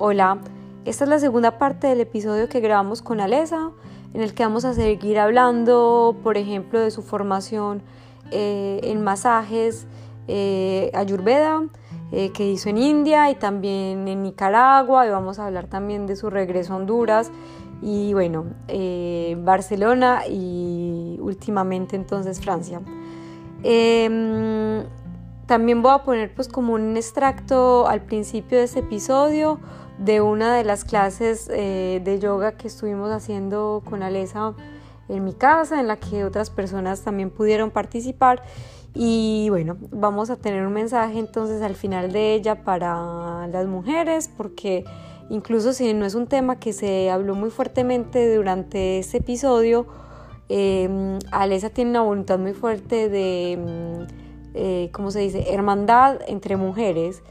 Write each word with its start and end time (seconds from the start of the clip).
Hola, 0.00 0.38
esta 0.84 1.02
es 1.02 1.10
la 1.10 1.18
segunda 1.18 1.58
parte 1.58 1.88
del 1.88 2.00
episodio 2.00 2.48
que 2.48 2.60
grabamos 2.60 3.02
con 3.02 3.18
Alesa, 3.20 3.72
en 4.14 4.20
el 4.20 4.32
que 4.32 4.44
vamos 4.44 4.64
a 4.64 4.72
seguir 4.72 5.18
hablando, 5.18 6.14
por 6.22 6.36
ejemplo, 6.36 6.78
de 6.78 6.92
su 6.92 7.02
formación 7.02 7.82
eh, 8.30 8.78
en 8.84 9.02
masajes 9.02 9.88
eh, 10.28 10.92
ayurveda 10.94 11.64
eh, 12.12 12.30
que 12.30 12.48
hizo 12.48 12.68
en 12.68 12.78
India 12.78 13.28
y 13.32 13.34
también 13.34 14.06
en 14.06 14.22
Nicaragua, 14.22 15.04
y 15.04 15.10
vamos 15.10 15.40
a 15.40 15.46
hablar 15.46 15.66
también 15.66 16.06
de 16.06 16.14
su 16.14 16.30
regreso 16.30 16.74
a 16.74 16.76
Honduras 16.76 17.32
y 17.82 18.12
bueno, 18.12 18.44
Barcelona 19.38 20.28
y 20.28 21.18
últimamente 21.20 21.96
entonces 21.96 22.40
Francia. 22.40 22.80
Em, 23.64 24.84
también 25.46 25.82
voy 25.82 25.92
a 25.92 26.04
poner 26.04 26.32
pues 26.32 26.46
como 26.46 26.74
un 26.74 26.96
extracto 26.96 27.88
al 27.88 28.02
principio 28.02 28.58
de 28.58 28.64
este 28.64 28.80
episodio 28.80 29.58
de 29.98 30.20
una 30.20 30.54
de 30.54 30.64
las 30.64 30.84
clases 30.84 31.48
eh, 31.52 32.00
de 32.04 32.18
yoga 32.18 32.52
que 32.52 32.68
estuvimos 32.68 33.10
haciendo 33.10 33.82
con 33.84 34.02
Alesa 34.02 34.54
en 35.08 35.24
mi 35.24 35.32
casa, 35.32 35.80
en 35.80 35.88
la 35.88 35.96
que 35.96 36.24
otras 36.24 36.50
personas 36.50 37.02
también 37.02 37.30
pudieron 37.30 37.70
participar. 37.70 38.42
Y 38.94 39.48
bueno, 39.50 39.76
vamos 39.90 40.30
a 40.30 40.36
tener 40.36 40.66
un 40.66 40.72
mensaje 40.72 41.18
entonces 41.18 41.62
al 41.62 41.74
final 41.74 42.12
de 42.12 42.34
ella 42.34 42.62
para 42.64 43.46
las 43.48 43.66
mujeres, 43.66 44.30
porque 44.36 44.84
incluso 45.30 45.72
si 45.72 45.92
no 45.94 46.06
es 46.06 46.14
un 46.14 46.26
tema 46.26 46.58
que 46.58 46.72
se 46.72 47.10
habló 47.10 47.34
muy 47.34 47.50
fuertemente 47.50 48.34
durante 48.34 48.98
este 48.98 49.18
episodio, 49.18 49.86
eh, 50.48 51.18
Alesa 51.30 51.70
tiene 51.70 51.90
una 51.90 52.02
voluntad 52.02 52.38
muy 52.38 52.54
fuerte 52.54 53.08
de, 53.08 53.58
mm, 53.58 54.14
eh, 54.54 54.90
¿cómo 54.92 55.10
se 55.10 55.20
dice?, 55.20 55.52
hermandad 55.52 56.20
entre 56.26 56.56
mujeres. 56.56 57.22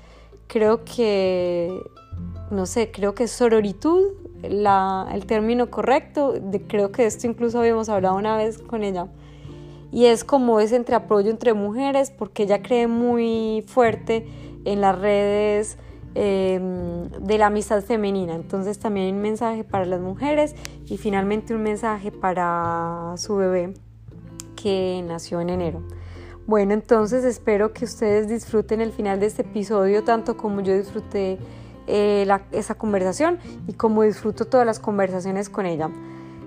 Creo 0.47 0.86
que 0.86 1.81
no 2.52 2.66
sé, 2.66 2.92
creo 2.92 3.14
que 3.14 3.28
sororitud 3.28 4.14
el 4.44 5.26
término 5.26 5.70
correcto, 5.70 6.36
creo 6.67 6.92
que 6.92 7.06
esto 7.06 7.28
incluso 7.28 7.59
habíamos 7.59 7.90
hablado 7.90 8.16
una 8.16 8.38
vez 8.38 8.59
con 8.59 8.84
ella, 8.84 9.08
y 9.92 10.06
es 10.06 10.23
como 10.23 10.59
ese 10.59 10.75
entre 10.75 10.95
apoyo 10.95 11.30
entre 11.30 11.53
mujeres, 11.53 12.12
porque 12.12 12.44
ella 12.44 12.62
cree 12.62 12.88
muy 12.88 13.64
fuerte 13.68 14.28
en 14.66 14.81
las 14.81 15.00
redes 15.00 15.78
em, 16.16 17.09
de 17.09 17.38
la 17.38 17.48
amistad 17.48 17.84
femenina, 17.84 18.36
entonces 18.36 18.80
también 18.80 19.16
un 19.16 19.22
mensaje 19.22 19.64
para 19.64 19.86
las 19.86 20.02
mujeres 20.02 20.56
y 20.86 20.98
finalmente 20.98 21.53
un 21.56 21.64
mensaje 21.64 22.12
para 22.12 23.14
su 23.18 23.36
bebé 23.36 23.73
que 24.56 25.03
nació 25.08 25.42
en 25.42 25.50
enero. 25.50 25.81
Bueno, 26.48 26.73
entonces 26.73 27.25
espero 27.25 27.73
que 27.73 27.86
ustedes 27.86 28.30
disfruten 28.30 28.80
el 28.80 28.94
final 28.94 29.20
de 29.20 29.25
este 29.25 29.42
episodio 29.42 30.03
tanto 30.03 30.38
como 30.38 30.62
yo 30.62 30.78
disfruté 30.78 31.38
eh, 31.88 32.27
esa 32.52 32.75
conversación 32.75 33.39
y 33.67 33.73
como 33.73 34.03
disfruto 34.03 34.45
todas 34.45 34.66
las 34.66 34.80
conversaciones 34.80 35.49
con 35.49 35.66
ella. 35.66 35.89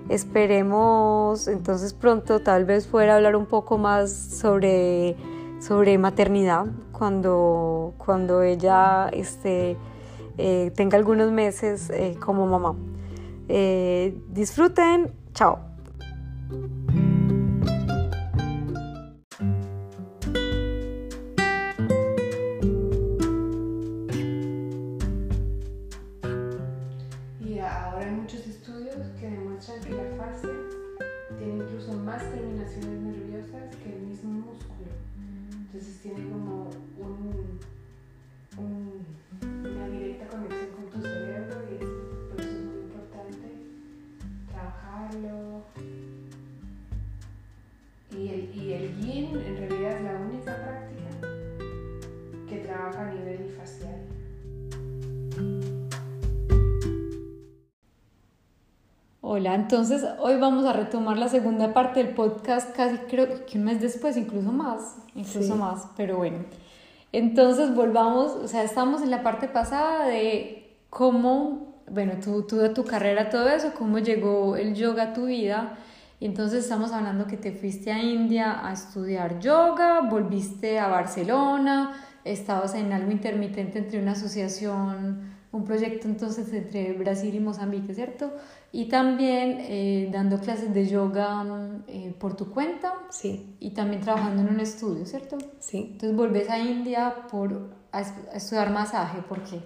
Esperemos 0.09 1.47
entonces 1.47 1.93
pronto 1.93 2.41
tal 2.41 2.65
vez 2.65 2.87
fuera 2.87 3.15
hablar 3.15 3.35
un 3.35 3.45
poco 3.45 3.77
más 3.77 4.11
sobre, 4.11 5.15
sobre 5.59 5.97
maternidad 5.97 6.65
cuando, 6.91 7.93
cuando 7.97 8.41
ella 8.41 9.09
este, 9.09 9.77
eh, 10.37 10.71
tenga 10.75 10.97
algunos 10.97 11.31
meses 11.31 11.89
eh, 11.89 12.17
como 12.19 12.45
mamá. 12.45 12.75
disfruten, 14.29 15.11
chao. 15.33 15.59
Hola, 59.41 59.55
entonces 59.55 60.05
hoy 60.19 60.37
vamos 60.37 60.65
a 60.65 60.73
retomar 60.73 61.17
la 61.17 61.27
segunda 61.27 61.73
parte 61.73 62.03
del 62.03 62.13
podcast, 62.13 62.75
casi 62.75 62.97
creo 63.09 63.43
que 63.47 63.57
un 63.57 63.63
mes 63.63 63.81
después, 63.81 64.15
incluso 64.15 64.51
más, 64.51 64.97
incluso 65.15 65.55
más, 65.55 65.87
pero 65.97 66.17
bueno. 66.17 66.45
Entonces 67.11 67.73
volvamos, 67.73 68.33
o 68.33 68.47
sea, 68.47 68.61
estamos 68.61 69.01
en 69.01 69.09
la 69.09 69.23
parte 69.23 69.47
pasada 69.47 70.05
de 70.05 70.77
cómo, 70.91 71.81
bueno, 71.89 72.17
tú, 72.23 72.43
tú 72.43 72.57
de 72.57 72.69
tu 72.69 72.85
carrera, 72.85 73.31
todo 73.31 73.49
eso, 73.49 73.71
cómo 73.75 73.97
llegó 73.97 74.57
el 74.57 74.75
yoga 74.75 75.05
a 75.05 75.13
tu 75.13 75.25
vida. 75.25 75.75
Y 76.19 76.27
entonces 76.27 76.63
estamos 76.65 76.91
hablando 76.91 77.25
que 77.25 77.37
te 77.37 77.51
fuiste 77.51 77.91
a 77.91 77.97
India 77.97 78.63
a 78.63 78.71
estudiar 78.71 79.39
yoga, 79.39 80.01
volviste 80.01 80.77
a 80.77 80.87
Barcelona, 80.87 81.93
estabas 82.23 82.75
en 82.75 82.93
algo 82.93 83.09
intermitente 83.09 83.79
entre 83.79 83.99
una 83.99 84.11
asociación, 84.11 85.30
un 85.51 85.65
proyecto 85.65 86.07
entonces 86.07 86.51
entre 86.53 86.93
Brasil 86.93 87.35
y 87.35 87.39
Mozambique, 87.39 87.93
¿cierto? 87.93 88.31
Y 88.71 88.85
también 88.85 89.57
eh, 89.59 90.09
dando 90.11 90.39
clases 90.39 90.73
de 90.73 90.87
yoga 90.87 91.45
eh, 91.87 92.13
por 92.17 92.35
tu 92.35 92.51
cuenta. 92.51 92.93
Sí. 93.09 93.55
Y 93.59 93.71
también 93.71 94.01
trabajando 94.01 94.41
en 94.41 94.49
un 94.49 94.59
estudio, 94.61 95.05
¿cierto? 95.05 95.37
Sí. 95.59 95.89
Entonces 95.91 96.15
volvés 96.15 96.49
a 96.49 96.59
India 96.59 97.27
por, 97.29 97.71
a, 97.91 98.01
estudiar 98.33 98.71
masaje, 98.71 99.21
¿por 99.21 99.43
qué? 99.43 99.59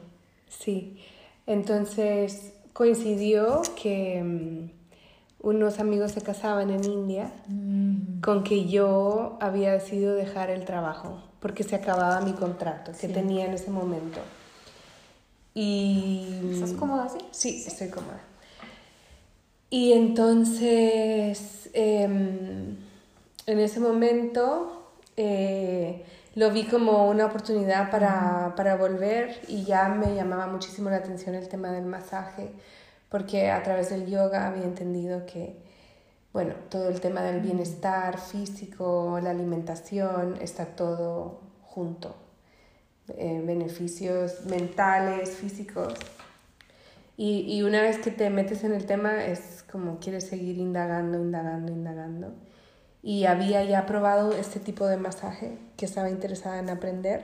Sí. 0.49 0.97
Entonces 1.45 2.53
coincidió 2.73 3.61
que 3.79 4.23
mm, 4.23 5.47
unos 5.47 5.79
amigos 5.79 6.13
se 6.13 6.21
casaban 6.21 6.71
en 6.71 6.83
India 6.83 7.31
mm. 7.47 8.21
con 8.21 8.43
que 8.43 8.65
yo 8.65 9.37
había 9.39 9.73
decidido 9.73 10.15
dejar 10.15 10.49
el 10.49 10.65
trabajo 10.65 11.21
porque 11.39 11.63
se 11.63 11.75
acababa 11.75 12.21
mi 12.21 12.33
contrato 12.33 12.91
que 12.99 13.07
tenía 13.07 13.45
en 13.45 13.53
ese 13.53 13.69
momento. 13.69 14.19
Y... 15.55 16.51
¿Estás 16.53 16.73
cómoda 16.73 17.05
así? 17.05 17.17
Sí, 17.31 17.63
estoy 17.65 17.87
cómoda. 17.87 18.19
Y 19.69 19.93
entonces, 19.93 21.69
em, 21.73 22.77
en 23.47 23.59
ese 23.59 23.79
momento, 23.79 24.91
eh, 25.17 26.05
lo 26.35 26.51
vi 26.51 26.65
como 26.65 27.09
una 27.09 27.27
oportunidad 27.27 27.89
para, 27.89 28.53
para, 28.57 28.75
volver 28.75 29.39
y 29.47 29.63
ya 29.63 29.87
me 29.87 30.13
llamaba 30.13 30.47
muchísimo 30.47 30.89
la 30.89 30.97
atención 30.97 31.35
el 31.35 31.47
tema 31.47 31.71
del 31.71 31.85
masaje, 31.85 32.51
porque 33.09 33.49
a 33.49 33.63
través 33.63 33.89
del 33.89 34.07
yoga 34.07 34.47
había 34.47 34.65
entendido 34.65 35.25
que, 35.25 35.55
bueno, 36.33 36.53
todo 36.69 36.89
el 36.89 36.99
tema 36.99 37.21
del 37.21 37.39
bienestar 37.39 38.19
físico, 38.19 39.19
la 39.23 39.31
alimentación, 39.31 40.37
está 40.41 40.65
todo 40.65 41.39
junto. 41.63 42.24
Eh, 43.09 43.41
beneficios 43.45 44.45
mentales, 44.45 45.29
físicos. 45.29 45.93
Y, 47.17 47.45
y, 47.47 47.61
una 47.61 47.81
vez 47.81 47.99
que 47.99 48.11
te 48.11 48.29
metes 48.29 48.63
en 48.63 48.73
el 48.73 48.85
tema 48.85 49.25
es 49.25 49.63
como 49.71 49.99
quieres 49.99 50.27
seguir 50.27 50.57
indagando, 50.57 51.17
indagando, 51.17 51.71
indagando. 51.71 52.33
Y 53.03 53.25
había 53.25 53.63
ya 53.63 53.85
probado 53.85 54.33
este 54.33 54.59
tipo 54.59 54.87
de 54.87 54.97
masaje 54.97 55.57
que 55.77 55.85
estaba 55.85 56.09
interesada 56.09 56.59
en 56.59 56.69
aprender. 56.69 57.21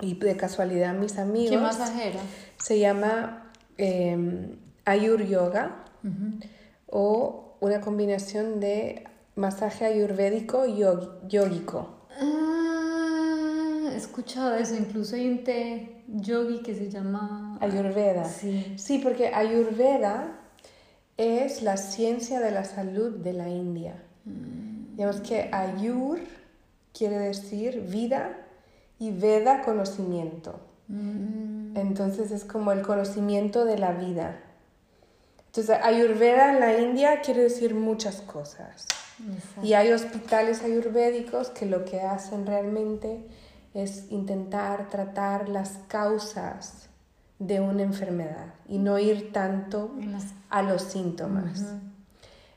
Y 0.00 0.14
de 0.14 0.36
casualidad 0.36 0.94
mis 0.94 1.18
amigos... 1.18 1.50
¿Qué 1.50 1.58
masaje 1.58 2.08
era? 2.10 2.20
Se 2.58 2.78
llama 2.78 3.50
eh, 3.78 4.56
Ayur 4.84 5.26
Yoga 5.26 5.84
o 6.86 7.56
una 7.60 7.80
combinación 7.80 8.60
de 8.60 9.04
masaje 9.36 9.84
ayurvédico 9.84 10.66
y 10.66 10.84
yógico. 11.28 12.06
Ah, 12.20 12.53
he 12.53 12.53
escuchado 14.04 14.54
eso, 14.54 14.74
incluso 14.74 15.16
hay 15.16 15.28
un 15.28 15.44
té 15.44 16.02
yogi 16.08 16.62
que 16.62 16.74
se 16.74 16.90
llama 16.90 17.58
Ayurveda. 17.60 18.24
Sí. 18.24 18.74
Sí, 18.76 18.98
porque 18.98 19.28
Ayurveda 19.28 20.38
es 21.16 21.62
la 21.62 21.76
ciencia 21.76 22.40
de 22.40 22.50
la 22.50 22.64
salud 22.64 23.18
de 23.18 23.32
la 23.32 23.48
India. 23.48 24.02
Mm. 24.24 24.96
Digamos 24.96 25.20
que 25.20 25.48
Ayur 25.52 26.20
quiere 26.92 27.18
decir 27.18 27.80
vida 27.80 28.36
y 28.98 29.10
Veda 29.10 29.62
conocimiento. 29.62 30.60
Mm. 30.88 31.76
Entonces 31.76 32.30
es 32.30 32.44
como 32.44 32.72
el 32.72 32.82
conocimiento 32.82 33.64
de 33.64 33.78
la 33.78 33.92
vida. 33.92 34.40
Entonces 35.46 35.76
Ayurveda 35.82 36.52
en 36.52 36.60
la 36.60 36.78
India 36.78 37.20
quiere 37.20 37.42
decir 37.42 37.74
muchas 37.74 38.20
cosas. 38.20 38.86
Y 39.62 39.74
hay 39.74 39.92
hospitales 39.92 40.62
ayurvédicos 40.62 41.48
que 41.50 41.66
lo 41.66 41.84
que 41.84 42.00
hacen 42.00 42.46
realmente 42.46 43.20
es 43.74 44.10
intentar 44.10 44.88
tratar 44.88 45.48
las 45.48 45.78
causas 45.88 46.88
de 47.40 47.60
una 47.60 47.82
enfermedad 47.82 48.54
y 48.68 48.78
no 48.78 48.98
ir 48.98 49.32
tanto 49.32 49.90
a 50.48 50.62
los 50.62 50.82
síntomas. 50.82 51.64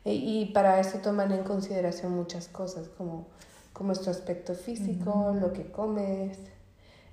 E, 0.05 0.13
y 0.13 0.45
para 0.53 0.79
eso 0.79 0.99
toman 0.99 1.31
en 1.31 1.43
consideración 1.43 2.13
muchas 2.13 2.47
cosas, 2.47 2.87
como, 2.87 3.27
como 3.73 3.91
es 3.91 4.01
tu 4.01 4.11
aspecto 4.11 4.53
físico, 4.53 5.35
lo 5.39 5.51
que 5.51 5.71
comes. 5.71 6.37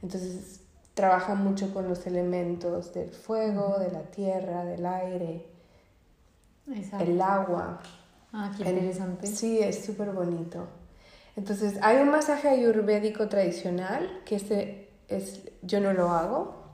Entonces, 0.02 0.60
trabajan 0.92 1.42
mucho 1.42 1.72
con 1.72 1.88
los 1.88 2.06
elementos 2.06 2.92
del 2.92 3.10
fuego, 3.10 3.78
de 3.78 3.90
la 3.90 4.02
tierra, 4.02 4.64
del 4.64 4.84
aire, 4.84 5.46
el 7.00 7.20
agua. 7.20 7.80
Ah, 8.32 8.52
qué 8.56 8.68
interesante. 8.68 9.26
sí, 9.26 9.58
es 9.58 9.84
súper 9.84 10.10
bonito. 10.12 10.66
Entonces, 11.36 11.74
hay 11.82 11.98
un 11.98 12.10
masaje 12.10 12.48
ayurvédico 12.48 13.28
tradicional, 13.28 14.20
que 14.24 14.36
este 14.36 14.88
es, 15.08 15.42
yo 15.62 15.80
no 15.80 15.92
lo 15.92 16.10
hago, 16.10 16.64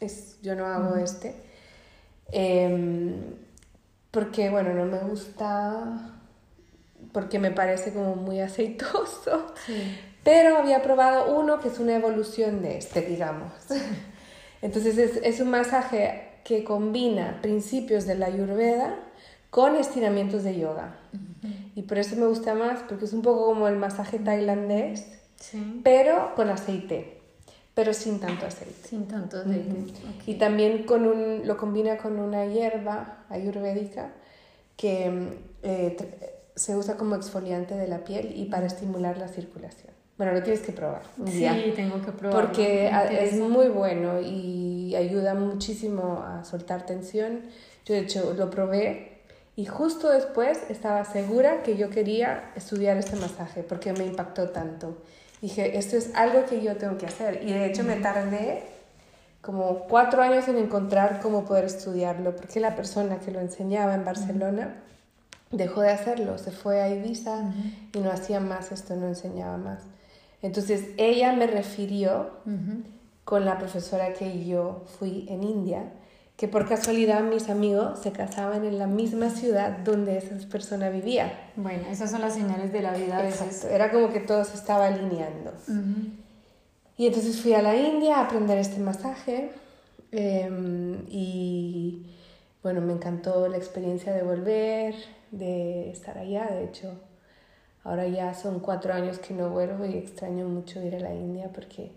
es, 0.00 0.38
yo 0.42 0.54
no 0.54 0.66
hago 0.66 0.96
este, 0.96 1.34
em, 2.32 3.14
porque, 4.10 4.50
bueno, 4.50 4.74
no 4.74 4.86
me 4.86 4.98
gusta, 4.98 6.14
porque 7.12 7.38
me 7.38 7.52
parece 7.52 7.92
como 7.92 8.16
muy 8.16 8.40
aceitoso, 8.48 9.46
pero 10.24 10.58
había 10.58 10.82
probado 10.82 11.38
uno 11.38 11.60
que 11.60 11.68
es 11.68 11.78
una 11.78 11.94
evolución 11.94 12.60
de 12.62 12.78
este, 12.78 13.02
digamos. 13.02 13.52
Entonces, 14.62 14.98
es, 14.98 15.16
es 15.22 15.40
un 15.40 15.50
masaje 15.50 16.40
que 16.44 16.64
combina 16.64 17.38
principios 17.40 18.06
de 18.06 18.16
la 18.16 18.26
ayurveda 18.26 18.96
con 19.50 19.76
estiramientos 19.76 20.44
de 20.44 20.58
yoga. 20.58 20.96
Y 21.78 21.82
por 21.82 21.96
eso 21.96 22.16
me 22.16 22.26
gusta 22.26 22.56
más, 22.56 22.80
porque 22.88 23.04
es 23.04 23.12
un 23.12 23.22
poco 23.22 23.46
como 23.46 23.68
el 23.68 23.76
masaje 23.76 24.18
tailandés, 24.18 25.06
pero 25.84 26.34
con 26.34 26.50
aceite, 26.50 27.20
pero 27.72 27.94
sin 27.94 28.18
tanto 28.18 28.46
aceite. 28.46 28.88
Sin 28.88 29.06
tanto 29.06 29.38
aceite. 29.38 29.92
Y 30.26 30.34
también 30.34 30.82
con 30.82 31.06
un, 31.06 31.46
lo 31.46 31.56
combina 31.56 31.96
con 31.96 32.18
una 32.18 32.46
hierba 32.46 33.18
ayurvédica 33.28 34.10
que 34.76 35.28
eh, 35.62 35.96
se 36.56 36.76
usa 36.76 36.96
como 36.96 37.14
exfoliante 37.14 37.76
de 37.76 37.86
la 37.86 37.98
piel 37.98 38.32
y 38.34 38.46
para 38.46 38.66
estimular 38.66 39.16
la 39.16 39.28
circulación. 39.28 39.92
Bueno, 40.16 40.32
lo 40.32 40.42
tienes 40.42 40.62
que 40.62 40.72
probar 40.72 41.02
un 41.16 41.28
sí, 41.28 41.46
tengo 41.76 42.02
que 42.04 42.10
probar. 42.10 42.44
Porque 42.44 42.90
es 43.20 43.34
muy 43.34 43.68
bueno 43.68 44.20
y 44.20 44.96
ayuda 44.96 45.34
muchísimo 45.34 46.24
a 46.26 46.42
soltar 46.42 46.86
tensión. 46.86 47.42
Yo, 47.86 47.94
de 47.94 48.00
hecho, 48.00 48.34
lo 48.34 48.50
probé 48.50 49.17
y 49.58 49.66
justo 49.66 50.08
después 50.10 50.60
estaba 50.68 51.04
segura 51.04 51.64
que 51.64 51.76
yo 51.76 51.90
quería 51.90 52.52
estudiar 52.54 52.96
este 52.96 53.16
masaje 53.16 53.64
porque 53.64 53.92
me 53.92 54.06
impactó 54.06 54.50
tanto. 54.50 54.98
Dije, 55.42 55.76
esto 55.76 55.96
es 55.96 56.14
algo 56.14 56.44
que 56.44 56.62
yo 56.62 56.76
tengo 56.76 56.96
que 56.96 57.06
hacer. 57.06 57.42
Y 57.42 57.52
de 57.52 57.66
hecho 57.66 57.82
me 57.82 57.96
tardé 57.96 58.62
como 59.40 59.80
cuatro 59.88 60.22
años 60.22 60.46
en 60.46 60.58
encontrar 60.58 61.18
cómo 61.20 61.44
poder 61.44 61.64
estudiarlo, 61.64 62.36
porque 62.36 62.60
la 62.60 62.76
persona 62.76 63.18
que 63.18 63.32
lo 63.32 63.40
enseñaba 63.40 63.96
en 63.96 64.04
Barcelona 64.04 64.76
dejó 65.50 65.80
de 65.80 65.90
hacerlo, 65.90 66.38
se 66.38 66.52
fue 66.52 66.80
a 66.80 66.88
Ibiza 66.88 67.52
y 67.92 67.98
no 67.98 68.12
hacía 68.12 68.38
más 68.38 68.70
esto, 68.70 68.94
no 68.94 69.08
enseñaba 69.08 69.56
más. 69.56 69.82
Entonces 70.40 70.90
ella 70.98 71.32
me 71.32 71.48
refirió 71.48 72.30
con 73.24 73.44
la 73.44 73.58
profesora 73.58 74.12
que 74.12 74.44
yo 74.44 74.84
fui 75.00 75.26
en 75.28 75.42
India 75.42 75.82
que 76.38 76.46
por 76.46 76.68
casualidad 76.68 77.22
mis 77.22 77.48
amigos 77.48 77.98
se 77.98 78.12
casaban 78.12 78.64
en 78.64 78.78
la 78.78 78.86
misma 78.86 79.28
ciudad 79.28 79.78
donde 79.78 80.18
esa 80.18 80.36
persona 80.48 80.88
vivía. 80.88 81.50
Bueno, 81.56 81.82
esas 81.90 82.12
son 82.12 82.20
las 82.20 82.34
señales 82.34 82.72
de 82.72 82.80
la 82.80 82.92
vida 82.92 83.18
a 83.18 83.22
veces. 83.22 83.64
Era 83.64 83.90
como 83.90 84.12
que 84.12 84.20
todo 84.20 84.44
se 84.44 84.54
estaba 84.54 84.86
alineando. 84.86 85.52
Y 86.96 87.08
entonces 87.08 87.40
fui 87.40 87.54
a 87.54 87.60
la 87.60 87.74
India 87.74 88.18
a 88.18 88.26
aprender 88.26 88.56
este 88.56 88.78
masaje 88.78 89.50
em, 90.12 91.04
y 91.08 92.06
bueno, 92.62 92.82
me 92.82 92.92
encantó 92.92 93.48
la 93.48 93.56
experiencia 93.56 94.14
de 94.14 94.22
volver, 94.22 94.94
de 95.32 95.90
estar 95.90 96.18
allá, 96.18 96.46
de 96.52 96.66
hecho. 96.66 96.92
Ahora 97.82 98.06
ya 98.06 98.32
son 98.34 98.60
cuatro 98.60 98.94
años 98.94 99.18
que 99.18 99.34
no 99.34 99.50
vuelvo 99.50 99.84
y 99.86 99.96
extraño 99.96 100.46
mucho 100.46 100.80
ir 100.80 100.94
a 100.94 101.00
la 101.00 101.12
India 101.12 101.50
porque 101.52 101.90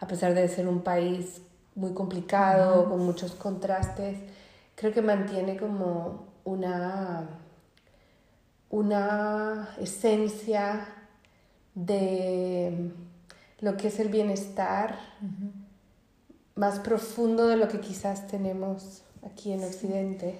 a 0.00 0.06
pesar 0.06 0.32
de 0.32 0.48
ser 0.48 0.66
un 0.66 0.80
país 0.80 1.42
muy 1.74 1.92
complicado, 1.92 2.88
con 2.88 3.04
muchos 3.04 3.32
contrastes, 3.32 4.18
creo 4.74 4.92
que 4.92 5.02
mantiene 5.02 5.56
como 5.56 6.26
una, 6.44 7.28
una 8.70 9.70
esencia 9.80 10.86
de 11.74 12.90
lo 13.60 13.76
que 13.76 13.88
es 13.88 14.00
el 14.00 14.08
bienestar 14.08 14.98
más 16.54 16.80
profundo 16.80 17.48
de 17.48 17.56
lo 17.56 17.68
que 17.68 17.80
quizás 17.80 18.26
tenemos 18.26 19.02
aquí 19.24 19.52
en 19.52 19.64
Occidente. 19.64 20.38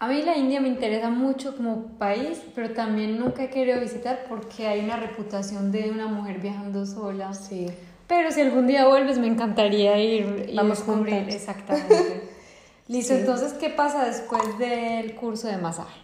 A 0.00 0.08
mí 0.08 0.22
la 0.22 0.36
India 0.36 0.60
me 0.60 0.66
interesa 0.66 1.10
mucho 1.10 1.56
como 1.56 1.96
país, 1.98 2.42
pero 2.56 2.72
también 2.72 3.20
nunca 3.20 3.44
he 3.44 3.50
querido 3.50 3.78
visitar 3.78 4.24
porque 4.28 4.66
hay 4.66 4.80
una 4.80 4.96
reputación 4.96 5.70
de 5.70 5.90
una 5.92 6.08
mujer 6.08 6.40
viajando 6.40 6.84
sola. 6.86 7.32
Sí. 7.34 7.68
Pero 8.14 8.30
si 8.30 8.42
algún 8.42 8.66
día 8.66 8.86
vuelves, 8.86 9.16
me 9.16 9.26
encantaría 9.26 9.96
ir 9.96 10.50
y 10.50 10.54
Vamos 10.54 10.80
descubrir. 10.80 11.30
Exactamente. 11.30 12.28
Listo, 12.88 13.14
entonces, 13.14 13.54
¿qué 13.54 13.70
pasa 13.70 14.04
después 14.04 14.58
del 14.58 15.14
curso 15.14 15.48
de 15.48 15.56
masaje? 15.56 15.98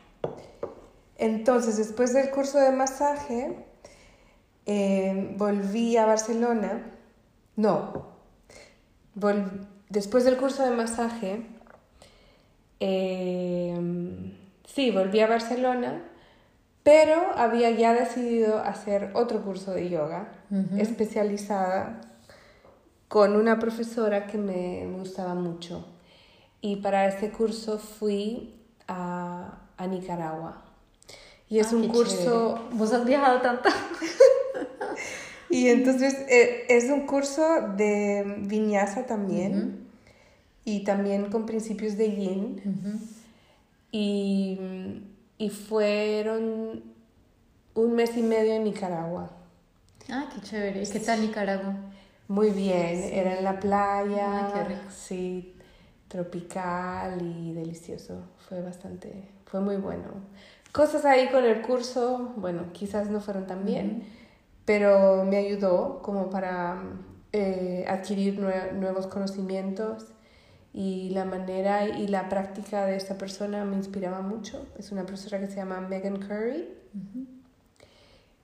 Entonces, 1.18 1.76
después 1.76 2.14
del 2.14 2.30
curso 2.30 2.58
de 2.58 2.72
masaje, 2.72 3.58
eh, 4.64 5.34
volví 5.36 5.98
a 5.98 6.06
Barcelona. 6.06 6.82
No, 7.56 8.06
después 9.90 10.24
del 10.24 10.38
curso 10.38 10.64
de 10.64 10.70
masaje, 10.70 11.42
eh, 12.80 13.78
sí, 14.64 14.90
volví 14.92 15.20
a 15.20 15.26
Barcelona 15.26 16.07
pero 16.88 17.32
había 17.36 17.70
ya 17.70 17.92
decidido 17.92 18.60
hacer 18.60 19.10
otro 19.12 19.42
curso 19.42 19.72
de 19.72 19.90
yoga 19.90 20.32
especializada 20.78 22.00
con 23.08 23.36
una 23.36 23.58
profesora 23.58 24.26
que 24.26 24.38
me 24.38 24.90
gustaba 24.96 25.34
mucho. 25.34 25.86
Y 26.62 26.76
para 26.76 27.06
este 27.06 27.30
curso 27.30 27.78
fui 27.78 28.54
a, 28.86 29.58
a 29.76 29.86
Nicaragua. 29.86 30.64
Y 31.50 31.58
es 31.58 31.74
ah, 31.74 31.76
un 31.76 31.88
curso... 31.88 32.58
¿Vos 32.72 32.90
has 32.94 33.04
viajado 33.04 33.42
tanto? 33.42 33.68
y 35.50 35.68
entonces 35.68 36.14
eh, 36.30 36.64
es 36.70 36.84
un 36.84 37.04
curso 37.04 37.68
de 37.76 38.24
viñasa 38.46 39.04
también. 39.04 39.90
Y 40.64 40.84
también 40.84 41.28
con 41.28 41.44
principios 41.44 41.98
de 41.98 42.16
yin. 42.16 43.10
Y 43.92 44.58
y 45.38 45.50
fueron 45.50 46.82
un 47.74 47.94
mes 47.94 48.16
y 48.16 48.22
medio 48.22 48.54
en 48.54 48.64
Nicaragua. 48.64 49.30
Ah, 50.10 50.28
qué 50.34 50.40
chévere. 50.40 50.82
¿Y 50.82 50.86
qué 50.86 51.00
tal 51.00 51.20
Nicaragua? 51.20 51.74
Muy 52.26 52.50
bien, 52.50 53.04
era 53.12 53.38
en 53.38 53.44
la 53.44 53.60
playa. 53.60 54.48
Ah, 54.48 54.52
qué 54.52 54.64
rico. 54.64 54.90
Sí, 54.90 55.54
tropical 56.08 57.22
y 57.22 57.52
delicioso. 57.52 58.20
Fue 58.48 58.60
bastante, 58.60 59.28
fue 59.46 59.60
muy 59.60 59.76
bueno. 59.76 60.08
Cosas 60.72 61.04
ahí 61.04 61.28
con 61.28 61.44
el 61.44 61.62
curso, 61.62 62.34
bueno, 62.36 62.72
quizás 62.72 63.08
no 63.08 63.20
fueron 63.20 63.46
tan 63.46 63.64
bien, 63.64 64.04
pero 64.64 65.24
me 65.24 65.38
ayudó 65.38 66.02
como 66.02 66.28
para 66.28 66.82
eh, 67.32 67.86
adquirir 67.88 68.38
nuevos 68.38 69.06
conocimientos 69.06 70.06
y 70.78 71.08
la 71.08 71.24
manera 71.24 71.88
y 71.88 72.06
la 72.06 72.28
práctica 72.28 72.86
de 72.86 72.94
esta 72.94 73.18
persona 73.18 73.64
me 73.64 73.74
inspiraba 73.74 74.20
mucho. 74.20 74.64
Es 74.78 74.92
una 74.92 75.04
profesora 75.04 75.40
que 75.40 75.48
se 75.48 75.56
llama 75.56 75.80
Megan 75.80 76.20
Curry 76.20 76.68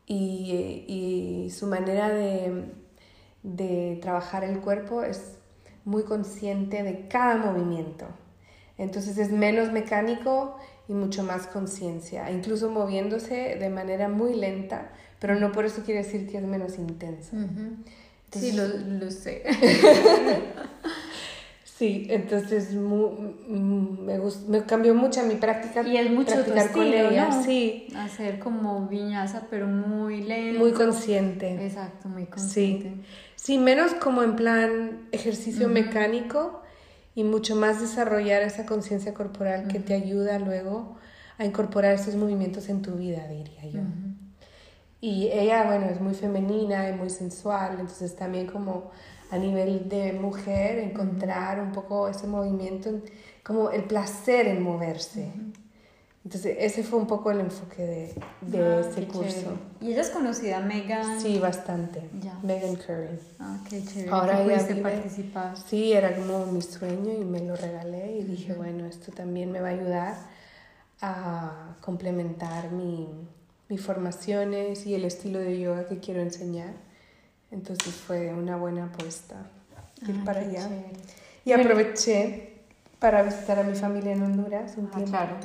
y, 0.05 1.45
y, 1.47 1.50
su 1.50 1.69
manera 1.69 2.09
de, 2.09 2.73
de 3.45 4.00
trabajar 4.03 4.43
el 4.43 4.59
cuerpo 4.59 5.05
es 5.05 5.37
muy 5.85 6.03
consciente 6.03 6.83
de 6.83 7.07
cada 7.07 7.37
movimiento. 7.37 8.07
Entonces 8.79 9.17
es 9.19 9.31
menos 9.31 9.71
mecánico 9.71 10.59
y 10.88 10.95
mucho 10.95 11.23
más 11.23 11.47
conciencia, 11.47 12.33
incluso 12.33 12.69
moviéndose 12.69 13.55
de 13.61 13.69
manera 13.69 14.09
muy 14.09 14.35
lenta, 14.35 14.91
pero 15.21 15.38
no 15.38 15.53
por 15.53 15.67
eso 15.67 15.85
quiere 15.85 16.03
decir 16.03 16.29
que 16.29 16.38
es 16.38 16.45
menos 16.45 16.79
intenso. 16.79 17.37
sí, 18.33 18.50
lo, 18.50 18.67
lo 18.67 19.09
sé. 19.12 19.45
Sí, 21.76 22.07
entonces 22.09 22.73
mm, 22.73 24.04
me, 24.04 24.21
me 24.47 24.64
cambió 24.64 24.95
mucho 24.95 25.25
mi 25.25 25.35
práctica. 25.35 25.83
Y 25.83 25.97
es 25.97 26.09
mucho 26.09 26.45
tu 26.45 26.52
estilo, 26.52 27.11
¿no? 27.11 27.43
Sí. 27.43 27.88
Hacer 27.97 28.38
como 28.38 28.87
viñaza, 28.87 29.49
pero 29.50 29.66
muy 29.66 30.23
lento. 30.23 30.61
Muy 30.61 30.71
consciente. 30.71 31.64
Exacto, 31.64 32.09
muy 32.09 32.26
consciente. 32.26 32.90
Sí, 33.35 33.54
sí 33.57 33.59
menos 33.59 33.93
como 33.95 34.23
en 34.23 34.37
plan 34.37 35.09
ejercicio 35.11 35.69
mecánico 35.69 36.62
y 37.16 37.25
mucho 37.25 37.57
más 37.57 37.81
desarrollar 37.81 38.43
esa 38.43 38.66
conciencia 38.66 39.12
corporal 39.12 39.66
que 39.66 39.81
te 39.81 39.95
ayuda 39.95 40.38
luego 40.38 40.97
a 41.38 41.45
incorporar 41.45 41.95
esos 41.95 42.14
movimientos 42.14 42.69
en 42.69 42.83
tu 42.83 42.93
vida, 42.93 43.26
diría 43.26 43.66
yo. 43.66 43.81
Y 45.00 45.28
ella, 45.33 45.64
bueno, 45.64 45.87
es 45.87 46.00
muy 46.00 46.14
femenina 46.14 46.88
y 46.88 46.93
muy 46.93 47.11
sensual, 47.11 47.78
entonces 47.81 48.14
también 48.14 48.47
como 48.47 48.93
a 49.31 49.38
nivel 49.38 49.88
de 49.88 50.12
mujer, 50.12 50.78
encontrar 50.78 51.61
un 51.61 51.73
poco 51.73 52.09
ese 52.09 52.26
movimiento, 52.26 52.90
como 53.43 53.71
el 53.71 53.85
placer 53.85 54.47
en 54.47 54.62
moverse. 54.62 55.33
Entonces, 56.25 56.57
ese 56.59 56.83
fue 56.83 56.99
un 56.99 57.07
poco 57.07 57.31
el 57.31 57.40
enfoque 57.40 57.83
de, 57.83 58.14
de 58.40 58.59
Ah, 58.64 58.81
ese 58.81 59.00
qué 59.02 59.07
curso. 59.09 59.31
chévere. 59.31 59.57
¿Y 59.83 59.93
ella 59.93 60.00
es 60.00 60.09
conocida, 60.11 60.61
Megan? 60.61 61.21
Sí, 61.21 61.38
bastante. 61.38 62.00
Megan 62.43 62.76
Curry. 62.76 63.19
Ah, 63.38 63.59
qué 63.69 63.85
chévere. 63.85 64.11
Ahora 64.11 64.43
ella 64.43 64.62
vive- 64.66 64.83
participar. 64.83 65.54
Sí, 65.59 65.93
era 65.93 66.16
como 66.16 66.47
mi 66.47 66.62
sueño 66.62 67.12
y 67.12 67.25
me 67.26 67.40
lo 67.40 67.54
regalé 67.57 68.16
y 68.19 68.25
dije, 68.25 68.54
bueno, 68.54 68.87
esto 68.87 69.12
también 69.12 69.52
me 69.52 69.61
va 69.61 69.69
a 69.69 69.73
ayudar 69.73 70.14
a 71.02 71.76
complementar 71.83 72.71
mi, 72.73 73.09
mis 73.69 73.81
formaciones 73.83 74.87
y 74.87 74.95
el 74.95 75.04
estilo 75.04 75.38
de 75.40 75.61
yoga 75.61 75.87
que 75.87 75.99
quiero 75.99 76.21
enseñar. 76.23 76.73
Entonces 77.54 77.94
fue 77.94 78.34
una 78.34 78.56
buena 78.56 78.84
apuesta 78.87 79.37
ir 80.06 80.16
Ah, 80.20 80.25
para 80.25 80.40
allá. 80.40 80.68
chévere. 80.68 80.90
Y 81.44 81.52
aproveché 81.52 82.61
para 82.99 83.23
visitar 83.23 83.58
a 83.58 83.62
mi 83.62 83.75
familia 83.75 84.12
en 84.12 84.23
Honduras 84.23 84.75
un 84.76 84.87
Ah, 84.88 84.96
tiempo. 84.96 85.11
claro. 85.11 85.37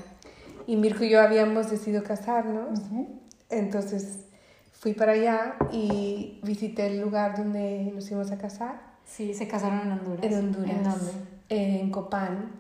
Y 0.68 0.76
Mirko 0.76 1.04
y 1.04 1.10
yo 1.10 1.22
habíamos 1.22 1.70
decidido 1.70 2.04
casarnos. 2.04 2.80
Entonces 3.50 4.26
fui 4.74 4.94
para 4.94 5.14
allá 5.14 5.56
y 5.72 6.40
visité 6.44 6.88
el 6.88 7.02
lugar 7.02 7.38
donde 7.38 7.92
nos 7.94 8.10
íbamos 8.10 8.32
a 8.32 8.38
casar. 8.38 8.82
Sí, 9.06 9.34
se 9.34 9.48
casaron 9.48 9.82
en 9.82 9.92
Honduras. 9.94 10.24
En 10.26 10.34
Honduras. 10.38 10.72
¿En 10.72 10.84
dónde? 10.84 11.12
En 11.50 11.92
Copán, 11.92 12.52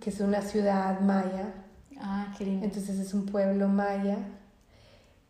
que 0.00 0.10
es 0.10 0.20
una 0.20 0.42
ciudad 0.42 1.00
maya. 1.00 1.54
Ah, 2.00 2.34
qué 2.36 2.44
lindo. 2.44 2.64
Entonces 2.64 2.98
es 2.98 3.14
un 3.14 3.26
pueblo 3.26 3.68
maya. 3.68 4.18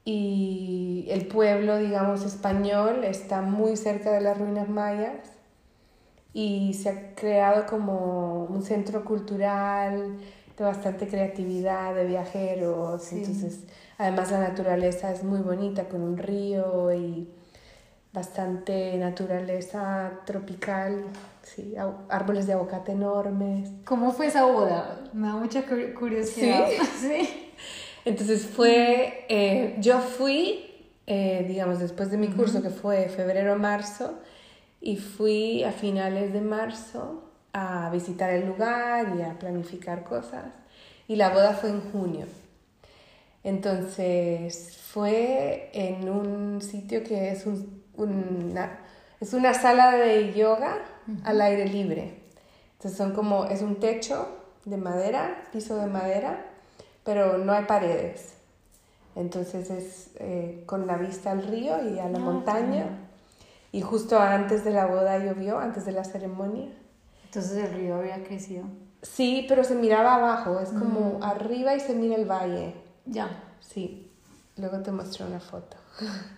Y 0.09 1.09
el 1.11 1.27
pueblo, 1.27 1.79
digamos, 1.79 2.25
español 2.25 3.03
está 3.03 3.43
muy 3.43 3.77
cerca 3.77 4.13
de 4.13 4.21
las 4.21 4.39
ruinas 4.39 4.69
mayas. 4.69 5.17
Y 6.33 6.75
se 6.75 6.91
ha 6.91 7.15
creado 7.17 7.67
como 7.67 8.45
un 8.45 8.63
centro 8.63 9.05
cultural 9.05 10.17
de 10.57 10.65
bastante 10.65 11.09
creatividad, 11.09 11.93
de 11.95 12.05
viajeros. 12.05 13.03
Sí. 13.03 13.17
Entonces, 13.17 13.65
además 13.99 14.31
la 14.31 14.39
naturaleza 14.39 15.11
es 15.13 15.25
muy 15.25 15.41
bonita, 15.41 15.89
con 15.89 16.03
un 16.03 16.17
río 16.19 16.95
y 16.95 17.29
bastante 18.13 18.97
naturaleza 18.99 20.13
tropical. 20.25 21.05
Sí, 21.43 21.75
árboles 22.09 22.47
de 22.47 22.53
aguacate 22.53 22.93
enormes. 22.93 23.71
¿Cómo 23.85 24.13
fue 24.13 24.27
esa 24.29 24.45
boda? 24.45 25.01
Me 25.13 25.27
da 25.27 25.35
mucha 25.35 25.63
cu- 25.67 25.99
curiosidad. 25.99 26.69
¿Sí? 27.01 27.43
Entonces 28.07 28.47
fue, 28.47 29.27
eh, 29.29 29.77
yo 29.81 30.01
fui, 30.01 30.65
eh, 31.07 31.45
digamos, 31.47 31.79
después 31.81 32.11
de 32.11 32.17
mi 32.17 32.29
curso, 32.29 32.63
que 32.63 32.71
fue 32.71 33.09
febrero-marzo, 33.09 34.19
y 34.81 34.97
fui 34.97 35.65
a 35.65 35.73
finales 35.73 36.33
de 36.33 36.41
marzo 36.41 37.25
a 37.53 37.91
visitar 37.91 38.31
el 38.31 38.47
lugar 38.47 39.15
y 39.19 39.23
a 39.23 39.39
planificar 39.39 40.05
cosas. 40.05 40.45
Y 41.09 41.17
la 41.17 41.31
boda 41.31 41.53
fue 41.55 41.71
en 41.71 41.81
junio. 41.93 42.27
Entonces 43.45 44.77
fue 44.93 45.71
en 45.73 46.09
un 46.09 46.61
sitio 46.63 47.03
que 47.05 47.31
es, 47.31 47.47
un- 47.47 47.83
una, 47.97 48.79
es 49.21 49.33
una 49.33 49.55
sala 49.55 49.93
de 49.93 50.33
yoga 50.35 50.79
al 51.25 51.41
aire 51.41 51.67
libre. 51.67 52.21
Entonces 52.75 52.97
son 52.99 53.13
como, 53.15 53.47
es 53.47 53.63
un 53.63 53.77
techo 53.77 54.29
de 54.65 54.77
madera, 54.77 55.45
piso 55.53 55.77
de 55.77 55.87
madera, 55.87 56.45
pero 57.07 57.39
no 57.39 57.53
hay 57.53 57.65
paredes. 57.65 58.35
Entonces 59.15 59.71
es 59.71 60.11
eh, 60.17 60.63
con 60.67 60.87
la 60.87 60.99
vista 60.99 61.31
al 61.31 61.43
río 61.47 61.77
y 61.91 61.99
a 61.99 62.09
la 62.11 62.19
Ah, 62.19 62.21
montaña. 62.21 62.87
Y 63.73 63.81
justo 63.81 64.19
antes 64.19 64.63
de 64.65 64.73
la 64.73 64.85
boda 64.87 65.19
llovió, 65.19 65.59
antes 65.59 65.87
de 65.87 65.93
la 65.93 66.05
ceremonia. 66.05 66.69
Entonces 67.25 67.65
el 67.65 67.73
río 67.73 67.95
había 67.97 68.23
crecido. 68.25 68.65
Sí, 69.03 69.47
pero 69.49 69.65
se 69.65 69.75
miraba 69.75 70.17
abajo, 70.17 70.61
es 70.61 70.73
Mm. 70.73 70.79
como 70.79 71.25
arriba 71.25 71.75
y 71.75 71.81
se 71.81 71.95
mira 71.95 72.17
el 72.17 72.27
valle. 72.27 72.75
Ya. 73.07 73.43
Sí, 73.61 74.11
luego 74.57 74.81
te 74.81 74.93
muestro 74.93 75.27
una 75.27 75.41
foto. 75.41 75.77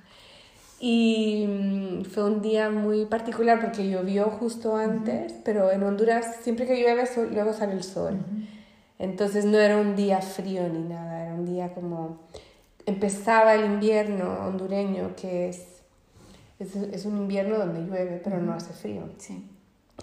Y 0.81 1.45
mm, 1.49 2.05
fue 2.05 2.23
un 2.23 2.41
día 2.41 2.71
muy 2.71 3.05
particular 3.07 3.61
porque 3.61 3.91
llovió 3.91 4.27
justo 4.31 4.77
antes, 4.77 5.33
pero 5.45 5.73
en 5.73 5.83
Honduras 5.83 6.37
siempre 6.43 6.67
que 6.67 6.77
llueve 6.81 7.03
luego 7.33 7.53
sale 7.53 7.73
el 7.73 7.83
sol. 7.83 8.17
Entonces 8.99 9.45
no 9.45 9.59
era 9.59 9.77
un 9.77 9.95
día 9.97 10.21
frío 10.21 10.69
ni 10.69 10.81
nada, 10.81 11.25
era 11.25 11.35
un 11.35 11.47
día 11.47 11.73
como... 11.75 12.19
Empezaba 12.87 13.55
el 13.55 13.67
invierno 13.67 14.47
hondureño, 14.47 15.15
que 15.15 15.51
es, 15.51 15.83
es, 16.59 16.75
es 16.75 17.05
un 17.05 17.19
invierno 17.19 17.59
donde 17.59 17.81
llueve, 17.83 18.21
pero 18.25 18.39
no 18.41 18.55
hace 18.55 18.73
frío. 18.73 19.03
Sí. 19.19 19.47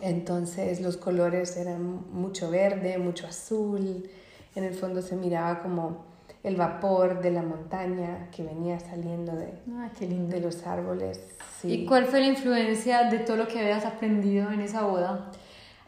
Entonces 0.02 0.82
los 0.82 0.96
colores 0.98 1.58
eran 1.58 2.04
mucho 2.14 2.52
verde, 2.52 2.98
mucho 2.98 3.26
azul. 3.28 4.08
En 4.56 4.64
el 4.64 4.74
fondo 4.76 5.02
se 5.02 5.16
miraba 5.16 5.60
como 5.64 6.06
el 6.44 6.58
vapor 6.58 7.22
de 7.22 7.32
la 7.32 7.42
montaña 7.42 8.30
que 8.30 8.44
venía 8.44 8.80
saliendo 8.80 9.36
de, 9.36 9.54
Ah, 9.72 9.90
qué 9.98 10.06
lindo. 10.06 10.36
de 10.36 10.42
los 10.42 10.68
árboles. 10.68 11.20
Sí. 11.60 11.72
¿Y 11.74 11.86
cuál 11.88 12.06
fue 12.06 12.20
la 12.20 12.28
influencia 12.28 13.10
de 13.10 13.18
todo 13.20 13.38
lo 13.38 13.48
que 13.48 13.60
habías 13.60 13.84
aprendido 13.84 14.52
en 14.52 14.62
esa 14.62 14.84
boda? 14.84 15.32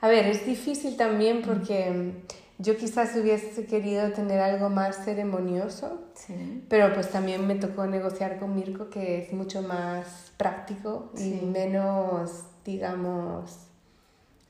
A 0.02 0.08
ver, 0.08 0.26
es 0.26 0.46
difícil 0.48 0.98
también 0.98 1.44
porque 1.44 2.24
yo 2.60 2.76
quizás 2.78 3.16
hubiese 3.16 3.66
querido 3.66 4.12
tener 4.14 4.40
algo 4.42 4.70
más 4.70 5.04
ceremonioso, 5.06 6.02
Sí. 6.16 6.64
pero 6.70 6.94
pues 6.94 7.10
también 7.12 7.46
me 7.46 7.56
tocó 7.56 7.86
negociar 7.86 8.40
con 8.40 8.56
Mirko 8.56 8.90
que 8.90 9.20
es 9.24 9.34
mucho 9.34 9.62
más 9.62 10.32
práctico 10.38 11.12
y 11.16 11.18
Sí. 11.20 11.42
menos, 11.46 12.44
digamos, 12.66 13.58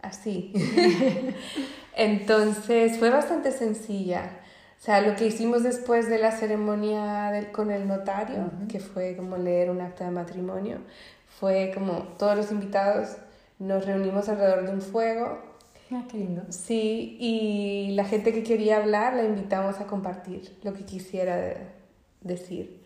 así. 0.01 0.53
Entonces 1.95 2.97
fue 2.97 3.09
bastante 3.09 3.51
sencilla. 3.51 4.39
O 4.79 4.83
sea, 4.83 5.01
lo 5.01 5.15
que 5.15 5.25
hicimos 5.25 5.63
después 5.63 6.07
de 6.07 6.19
la 6.19 6.31
ceremonia 6.31 7.31
del- 7.31 7.51
con 7.51 7.71
el 7.71 7.87
notario, 7.87 8.51
que 8.69 8.79
fue 8.79 9.15
como 9.17 9.35
leer 9.37 9.71
un 9.71 9.81
acta 9.81 10.05
de 10.05 10.11
matrimonio, 10.11 10.77
fue 11.39 11.71
como 11.73 12.03
todos 12.19 12.37
los 12.37 12.51
invitados 12.51 13.17
nos 13.59 13.85
reunimos 13.87 14.29
alrededor 14.29 14.65
de 14.67 14.73
un 14.73 14.81
fuego. 14.81 15.41
Ah, 15.91 16.03
qué 16.11 16.17
lindo. 16.17 16.43
Sí, 16.49 17.17
y 17.19 17.91
la 17.95 18.03
gente 18.05 18.33
que 18.33 18.43
quería 18.43 18.77
hablar 18.77 19.13
la 19.15 19.23
invitamos 19.23 19.79
a 19.79 19.87
compartir 19.87 20.57
lo 20.63 20.73
que 20.73 20.83
quisiera 20.85 21.37
de- 21.37 21.57
decir. 22.21 22.81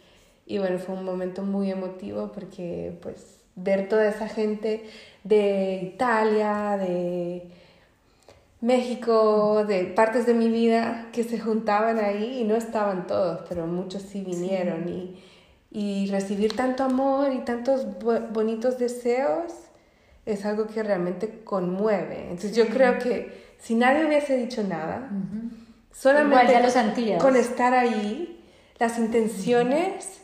Y 0.46 0.60
bueno, 0.60 0.78
fue 0.80 0.96
un 0.96 1.04
momento 1.06 1.44
muy 1.44 1.72
emotivo 1.72 2.32
porque 2.32 2.98
pues 3.02 3.40
ver 3.56 3.90
toda 3.90 4.08
esa 4.08 4.28
gente 4.28 4.84
de 5.24 5.80
Italia, 5.94 6.78
de 6.78 7.50
México, 8.62 9.66
de 9.66 9.86
partes 9.86 10.26
de 10.28 10.34
mi 10.36 10.50
vida 10.50 11.08
que 11.12 11.24
se 11.24 11.40
juntaban 11.40 11.98
ahí 12.00 12.40
y 12.42 12.44
no 12.44 12.56
estaban 12.56 13.08
todos, 13.08 13.42
pero 13.50 13.66
muchos 13.66 14.04
sí 14.04 14.22
vinieron 14.22 14.88
y, 14.88 15.16
y 15.72 16.08
recibir 16.12 16.56
tanto 16.56 16.84
amor 16.84 17.34
y 17.34 17.40
tantos 17.40 18.00
bo- 18.00 18.20
bonitos 18.32 18.78
deseos 18.78 19.52
es 20.26 20.46
algo 20.46 20.68
que 20.68 20.84
realmente 20.84 21.44
conmueve. 21.44 22.24
Entonces 22.24 22.56
yo 22.56 22.68
creo 22.68 23.00
que 23.00 23.54
si 23.60 23.76
nadie 23.76 24.06
hubiese 24.06 24.38
dicho 24.38 24.64
nada, 24.64 25.10
solamente 25.94 26.54
ya 26.54 26.62
lo 26.62 26.70
sentías. 26.70 27.22
con 27.22 27.36
estar 27.36 27.74
ahí, 27.74 28.44
las 28.80 28.98
intenciones 28.98 30.22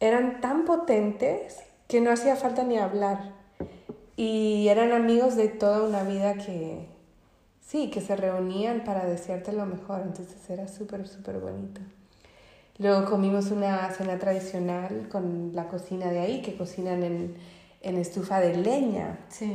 eran 0.00 0.40
tan 0.40 0.64
potentes 0.64 1.58
que 1.86 2.00
no 2.00 2.10
hacía 2.10 2.36
falta 2.36 2.64
ni 2.64 2.78
hablar. 2.78 3.36
Y 4.16 4.66
eran 4.68 4.92
amigos 4.92 5.36
de 5.36 5.48
toda 5.48 5.84
una 5.84 6.02
vida 6.02 6.34
que, 6.34 6.88
sí, 7.60 7.90
que 7.90 8.00
se 8.00 8.16
reunían 8.16 8.82
para 8.82 9.04
desearte 9.04 9.52
lo 9.52 9.64
mejor. 9.64 10.02
Entonces 10.02 10.50
era 10.50 10.66
súper, 10.66 11.06
súper 11.06 11.38
bonito. 11.38 11.80
Luego 12.78 13.08
comimos 13.10 13.50
una 13.50 13.90
cena 13.90 14.18
tradicional 14.18 15.08
con 15.10 15.50
la 15.54 15.68
cocina 15.68 16.10
de 16.10 16.20
ahí, 16.20 16.42
que 16.42 16.56
cocinan 16.56 17.02
en, 17.02 17.34
en 17.80 17.96
estufa 17.96 18.40
de 18.40 18.56
leña. 18.56 19.18
Sí. 19.28 19.52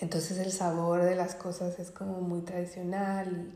Entonces 0.00 0.38
el 0.38 0.52
sabor 0.52 1.02
de 1.02 1.14
las 1.14 1.34
cosas 1.34 1.78
es 1.78 1.90
como 1.90 2.20
muy 2.20 2.40
tradicional 2.42 3.52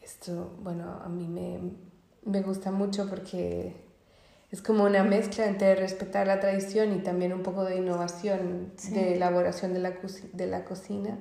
y 0.00 0.04
esto, 0.04 0.52
bueno, 0.62 1.00
a 1.04 1.08
mí 1.08 1.26
me, 1.26 1.58
me 2.24 2.42
gusta 2.42 2.70
mucho 2.70 3.08
porque 3.08 3.74
es 4.50 4.62
como 4.62 4.84
una 4.84 5.02
mezcla 5.04 5.46
entre 5.46 5.74
respetar 5.76 6.26
la 6.26 6.40
tradición 6.40 6.92
y 6.92 6.98
también 7.02 7.32
un 7.32 7.42
poco 7.42 7.64
de 7.64 7.76
innovación 7.76 8.72
Sí. 8.76 8.92
de 8.92 9.14
elaboración 9.14 9.72
de 9.72 9.80
la, 9.80 9.92
de 10.32 10.46
la 10.46 10.64
cocina. 10.64 11.18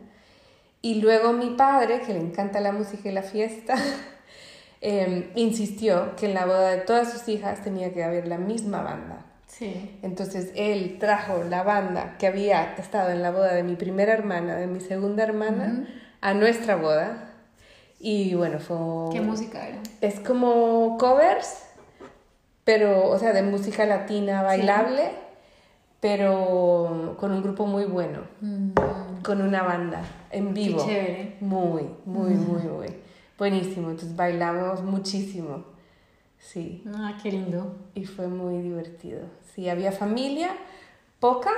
Y 0.81 0.95
luego 1.01 1.33
mi 1.33 1.51
padre, 1.51 2.01
que 2.01 2.13
le 2.13 2.19
encanta 2.21 2.59
la 2.61 2.71
música 2.71 3.09
y 3.09 3.11
la 3.11 3.21
fiesta, 3.23 3.75
em, 4.81 5.29
insistió 5.35 6.15
que 6.15 6.25
en 6.27 6.33
la 6.33 6.45
boda 6.45 6.71
de 6.71 6.77
todas 6.81 7.11
sus 7.11 7.27
hijas 7.27 7.61
tenía 7.63 7.93
que 7.93 8.03
haber 8.03 8.27
la 8.27 8.37
misma 8.37 8.81
banda. 8.81 9.25
Sí. 9.59 9.99
Entonces 10.01 10.51
él 10.55 10.97
trajo 10.99 11.43
la 11.43 11.63
banda 11.63 12.15
que 12.17 12.27
había 12.27 12.75
estado 12.75 13.09
en 13.11 13.21
la 13.21 13.29
boda 13.31 13.53
de 13.53 13.61
mi 13.63 13.75
primera 13.75 14.13
hermana, 14.13 14.55
de 14.55 14.67
mi 14.67 14.79
segunda 14.79 15.21
hermana, 15.23 15.85
a 16.21 16.33
nuestra 16.33 16.77
boda. 16.77 17.33
Y 17.99 18.33
bueno, 18.35 18.59
fue... 18.59 18.77
¿Qué 19.11 19.19
música 19.19 19.67
era? 19.67 19.79
Es 19.99 20.21
como 20.21 20.97
covers, 20.97 21.63
pero, 22.63 23.09
o 23.09 23.19
sea, 23.19 23.33
de 23.33 23.41
música 23.43 23.85
latina 23.85 24.41
bailable, 24.43 25.11
pero 25.99 27.17
con 27.19 27.31
un 27.33 27.43
grupo 27.43 27.65
muy 27.65 27.83
bueno, 27.85 28.19
Mm. 28.41 28.71
con 29.23 29.41
una 29.41 29.63
banda 29.63 30.01
en 30.31 30.53
vivo. 30.53 30.77
Qué 30.79 30.85
chévere. 30.85 31.35
Muy, 31.41 31.83
muy, 32.05 32.31
muy, 32.35 32.61
muy. 32.63 32.87
Buenísimo. 33.37 33.89
Entonces 33.89 34.15
bailamos 34.15 34.81
muchísimo. 34.83 35.65
Sí. 36.39 36.83
Ah, 36.95 37.17
qué 37.21 37.31
lindo. 37.31 37.75
Y 37.93 38.05
fue 38.05 38.27
muy 38.27 38.61
divertido. 38.61 39.21
Sí, 39.53 39.69
había 39.69 39.91
familia, 39.91 40.49
poca, 41.19 41.51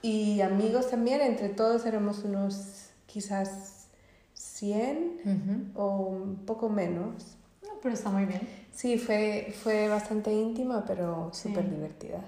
y 0.00 0.40
amigos 0.40 0.90
también. 0.90 1.20
Entre 1.20 1.48
todos 1.48 1.84
éramos 1.86 2.24
unos 2.24 2.86
quizás 3.06 3.88
100 4.34 5.72
o 5.74 5.96
un 5.98 6.36
poco 6.46 6.68
menos. 6.68 7.36
No, 7.62 7.70
pero 7.82 7.94
está 7.94 8.10
muy 8.10 8.24
bien. 8.24 8.40
Sí, 8.72 8.96
fue, 8.98 9.52
fue 9.62 9.88
bastante 9.88 10.32
íntima, 10.32 10.84
pero 10.86 11.30
Sí. 11.32 11.48
súper 11.48 11.68
divertida. 11.68 12.20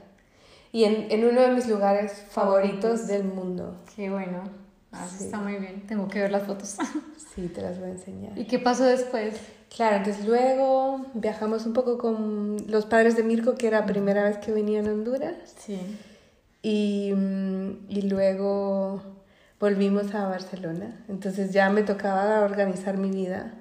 Y 0.72 0.84
en, 0.84 1.10
en 1.10 1.24
uno 1.24 1.40
de 1.40 1.48
mis 1.52 1.68
lugares 1.68 2.12
favoritos 2.30 2.80
Favoritos. 3.00 3.06
del 3.08 3.24
mundo. 3.24 3.76
Qué 3.96 4.10
bueno. 4.10 4.42
Ah, 4.92 5.06
Sí. 5.08 5.24
está 5.24 5.38
muy 5.38 5.56
bien. 5.56 5.86
Tengo 5.86 6.08
que 6.08 6.20
ver 6.20 6.32
las 6.32 6.42
fotos. 6.44 6.76
Sí, 7.34 7.46
te 7.46 7.62
las 7.62 7.78
voy 7.78 7.90
a 7.90 7.92
enseñar. 7.92 8.36
¿Y 8.36 8.44
qué 8.46 8.58
pasó 8.58 8.82
después? 8.82 9.36
Claro, 9.74 9.96
entonces 9.96 10.24
luego 10.26 11.06
viajamos 11.14 11.64
un 11.64 11.72
poco 11.72 11.96
con 11.96 12.56
los 12.68 12.86
padres 12.86 13.16
de 13.16 13.22
Mirko, 13.22 13.54
que 13.54 13.68
era 13.68 13.80
la 13.80 13.86
primera 13.86 14.24
vez 14.24 14.38
que 14.38 14.52
venían 14.52 14.86
a 14.88 14.92
Honduras. 14.92 15.34
Sí. 15.58 15.78
Y, 16.62 17.12
mm, 17.14 17.86
y 17.88 18.02
luego 18.02 19.00
volvimos 19.60 20.14
a 20.14 20.26
Barcelona. 20.26 21.04
Entonces 21.08 21.52
ya 21.52 21.70
me 21.70 21.82
tocaba 21.82 22.40
organizar 22.40 22.96
mi 22.96 23.10
vida 23.10 23.54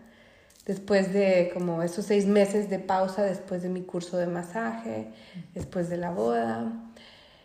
después 0.65 1.13
de 1.13 1.51
como 1.53 1.81
esos 1.83 2.05
seis 2.05 2.25
meses 2.25 2.69
de 2.69 2.79
pausa, 2.79 3.23
después 3.23 3.61
de 3.61 3.69
mi 3.69 3.81
curso 3.83 4.17
de 4.17 4.27
masaje, 4.27 5.13
después 5.53 5.89
de 5.89 5.97
la 5.97 6.11
boda. 6.11 6.71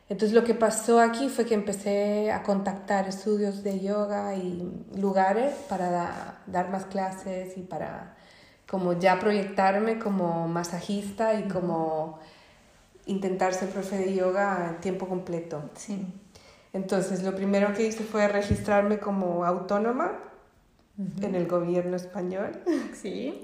Entonces 0.09 0.35
lo 0.35 0.45
que 0.45 0.55
pasó 0.55 1.01
aquí 1.01 1.29
fue 1.29 1.45
que 1.47 1.55
empecé 1.55 2.31
a 2.33 2.43
contactar 2.43 3.09
estudios 3.09 3.63
de 3.63 3.81
yoga 3.81 4.35
y 4.35 4.71
lugares 4.97 5.55
para 5.69 5.91
da- 5.91 6.43
dar 6.47 6.71
más 6.71 6.85
clases 6.87 7.57
y 7.57 7.63
para 7.63 8.14
como 8.75 8.95
ya 8.95 9.21
proyectarme 9.21 10.01
como 10.01 10.49
masajista 10.49 11.35
y 11.35 11.45
como 11.45 12.19
intentar 13.07 13.55
ser 13.55 13.69
profe 13.69 13.97
de 13.99 14.15
yoga 14.15 14.71
en 14.71 14.81
tiempo 14.81 15.07
completo. 15.07 15.71
Sí. 15.77 16.05
Entonces, 16.73 17.23
lo 17.23 17.37
primero 17.37 17.73
que 17.73 17.87
hice 17.87 18.03
fue 18.03 18.27
registrarme 18.27 18.99
como 18.99 19.45
autónoma 19.45 20.19
en 21.21 21.37
el 21.37 21.47
gobierno 21.47 21.95
español, 21.95 22.51
Sí. 23.01 23.41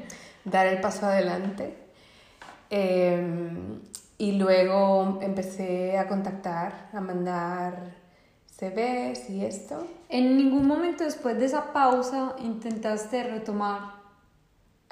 dar 0.44 0.66
el 0.66 0.80
paso 0.80 1.06
adelante. 1.06 1.76
Eh, 2.68 3.52
y 4.18 4.32
luego 4.32 5.20
empecé 5.22 5.96
a 5.96 6.08
contactar, 6.08 6.90
a 6.92 7.00
mandar 7.00 7.94
CVs 8.58 9.30
y 9.30 9.44
esto. 9.44 9.86
¿En 10.08 10.36
ningún 10.36 10.66
momento 10.66 11.04
después 11.04 11.38
de 11.38 11.44
esa 11.44 11.72
pausa 11.72 12.34
intentaste 12.40 13.22
retomar 13.22 14.01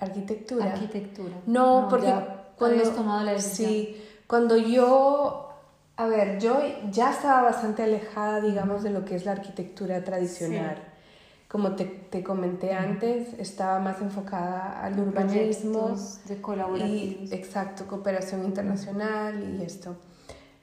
Arquitectura. 0.01 0.73
arquitectura? 0.73 1.35
No, 1.47 1.87
porque 1.91 2.07
ya 2.07 2.49
habías 2.59 2.95
tomado 2.95 3.23
la 3.25 3.33
decisión. 3.33 3.71
Sí, 3.71 4.05
cuando 4.27 4.57
yo, 4.57 5.51
a 5.97 6.07
ver, 6.07 6.39
yo 6.39 6.61
ya 6.91 7.11
estaba 7.11 7.43
bastante 7.43 7.83
alejada, 7.83 8.41
digamos, 8.41 8.83
de 8.83 8.91
lo 8.91 9.05
que 9.05 9.17
es 9.17 9.25
la 9.25 9.33
arquitectura 9.33 10.03
tradicional. 10.05 10.77
Como 11.49 11.75
te, 11.75 11.85
te 11.85 12.23
comenté 12.23 12.73
antes, 12.73 13.35
estaba 13.39 13.81
más 13.81 14.01
enfocada 14.01 14.85
al 14.85 15.01
urbanismo 15.01 15.97
de 16.27 16.35
y, 16.35 16.39
colaborativos. 16.39 17.33
exacto, 17.33 17.87
cooperación 17.89 18.45
internacional 18.45 19.59
y 19.59 19.65
esto. 19.65 19.97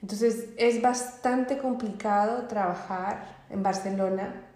Entonces, 0.00 0.48
es 0.56 0.80
bastante 0.80 1.58
complicado 1.58 2.46
trabajar 2.48 3.44
en 3.50 3.62
Barcelona 3.62 4.46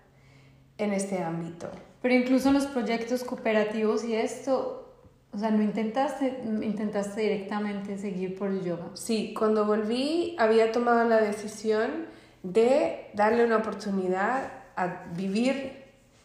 en 0.78 0.92
este 0.92 1.22
ámbito. 1.22 1.68
Pero 2.00 2.14
incluso 2.14 2.48
en 2.48 2.54
los 2.54 2.66
proyectos 2.66 3.24
cooperativos 3.24 4.04
y 4.04 4.14
esto, 4.14 4.81
o 5.32 5.38
sea, 5.38 5.50
no 5.50 5.62
intentaste, 5.62 6.42
intentaste 6.62 7.22
directamente 7.22 7.98
seguir 7.98 8.38
por 8.38 8.48
el 8.48 8.62
yoga. 8.62 8.86
Sí, 8.94 9.34
cuando 9.36 9.64
volví 9.64 10.36
había 10.38 10.72
tomado 10.72 11.08
la 11.08 11.20
decisión 11.20 12.06
de 12.42 13.10
darle 13.14 13.44
una 13.44 13.58
oportunidad 13.58 14.52
a 14.76 15.04
vivir 15.16 15.82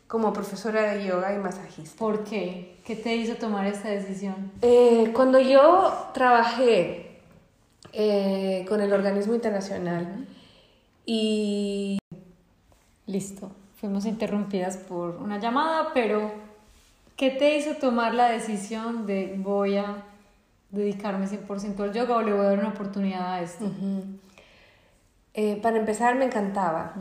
como 0.08 0.34
profesora 0.34 0.94
de 0.94 1.06
yoga 1.06 1.34
y 1.34 1.38
masajista. 1.38 1.98
¿Por 1.98 2.24
qué? 2.24 2.78
¿Qué 2.86 2.96
te 2.96 3.16
hizo 3.16 3.36
tomar 3.36 3.66
esta 3.68 3.90
decisión? 3.90 4.52
Eh, 4.62 5.12
cuando 5.14 5.40
yo 5.40 6.10
trabajé 6.14 7.20
eh, 7.94 8.66
con 8.68 8.82
el 8.82 8.94
organismo 8.94 9.36
internacional 9.36 10.28
y 11.06 11.98
Listo, 13.08 13.52
fuimos 13.78 14.06
interrumpidas 14.06 14.76
por 14.76 15.16
una 15.16 15.40
llamada, 15.40 15.92
pero 15.94 16.30
¿qué 17.18 17.32
te 17.32 17.58
hizo 17.58 17.76
tomar 17.76 18.14
la 18.14 18.30
decisión 18.30 19.06
de 19.06 19.36
voy 19.38 19.78
a 19.78 20.04
dedicarme 20.70 21.28
100% 21.28 21.80
al 21.80 21.94
yoga 21.94 22.18
o 22.18 22.22
le 22.22 22.32
voy 22.34 22.46
a 22.46 22.50
dar 22.50 22.60
una 22.60 22.70
oportunidad 22.70 23.34
a 23.34 23.42
esto? 23.42 23.70
Eh, 25.34 25.60
para 25.62 25.78
empezar 25.78 26.16
me 26.16 26.26
encantaba 26.26 26.94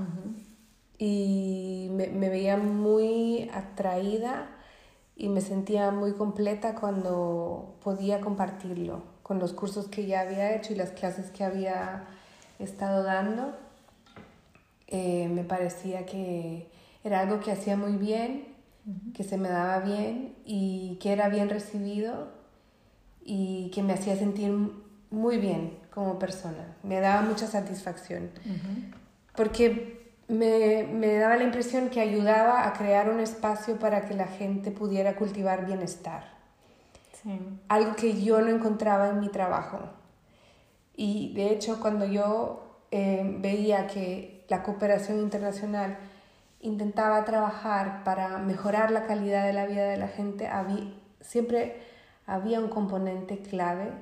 y 0.99 1.89
me, 1.93 2.09
me 2.09 2.29
veía 2.29 2.57
muy 2.57 3.51
atraída 3.53 4.51
y 5.17 5.29
me 5.29 5.41
sentía 5.41 5.91
muy 5.91 6.13
completa 6.13 6.75
cuando 6.75 7.77
podía 7.83 8.21
compartirlo 8.21 9.03
con 9.23 9.39
los 9.39 9.53
cursos 9.53 9.89
que 9.89 10.07
ya 10.07 10.21
había 10.21 10.55
hecho 10.55 10.73
y 10.73 10.77
las 10.77 10.91
clases 10.91 11.31
que 11.31 11.43
había 11.43 12.05
estado 12.59 13.03
dando. 13.03 13.57
Eh, 14.87 15.29
me 15.29 15.43
parecía 15.43 16.07
que 16.07 16.69
era 17.03 17.21
algo 17.21 17.41
que 17.41 17.51
hacía 17.51 17.77
muy 17.77 17.97
bien, 17.97 18.56
que 19.15 19.25
se 19.25 19.37
me 19.37 19.49
daba 19.49 19.81
bien 19.81 20.35
y 20.45 20.99
que 21.01 21.13
era 21.13 21.29
bien 21.29 21.49
recibido 21.49 22.29
y 23.25 23.71
que 23.75 23.83
me 23.83 23.93
hacía 23.95 24.17
sentir 24.17 24.53
muy 25.11 25.39
bien 25.39 25.79
como 25.93 26.19
persona. 26.19 26.77
Me 26.83 27.01
daba 27.01 27.23
mucha 27.23 27.47
satisfacción 27.47 28.31
porque 29.35 30.13
me, 30.29 30.85
me 30.93 31.15
daba 31.17 31.37
la 31.37 31.45
impresión 31.45 31.89
que 31.89 32.01
ayudaba 32.01 32.67
a 32.67 32.73
crear 32.73 33.11
un 33.11 33.21
espacio 33.21 33.79
para 33.79 34.03
que 34.07 34.15
la 34.15 34.27
gente 34.27 34.71
pudiera 34.71 35.17
cultivar 35.17 35.67
bienestar, 35.67 36.35
Sí. 37.23 37.39
algo 37.69 37.97
que 37.97 38.23
yo 38.23 38.41
no 38.41 38.49
encontraba 38.49 39.09
en 39.09 39.21
mi 39.21 39.29
trabajo. 39.31 39.81
Y 40.97 41.35
de 41.35 41.51
hecho, 41.51 41.81
cuando 41.81 42.05
yo 42.07 42.81
eh, 42.93 43.37
veía 43.41 43.87
que 43.89 44.45
la 44.49 44.63
cooperación 44.63 45.19
internacional 45.21 45.97
intentaba 46.61 47.25
trabajar 47.25 48.03
para 48.05 48.39
mejorar 48.39 48.91
la 48.91 49.07
calidad 49.07 49.45
de 49.47 49.53
la 49.53 49.67
vida 49.67 49.85
de 49.89 49.97
la 49.97 50.09
gente, 50.09 50.49
había, 50.49 50.93
siempre 51.21 51.81
había 52.27 52.61
un 52.61 52.69
componente 52.69 53.39
clave 53.39 53.93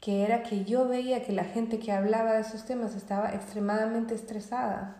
que 0.00 0.24
era 0.24 0.42
que 0.42 0.64
yo 0.64 0.86
veía 0.86 1.24
que 1.24 1.32
la 1.32 1.44
gente 1.44 1.78
que 1.80 1.92
hablaba 1.92 2.34
de 2.34 2.42
esos 2.42 2.64
temas 2.64 2.94
estaba 2.94 3.34
extremadamente 3.34 4.14
estresada 4.14 4.96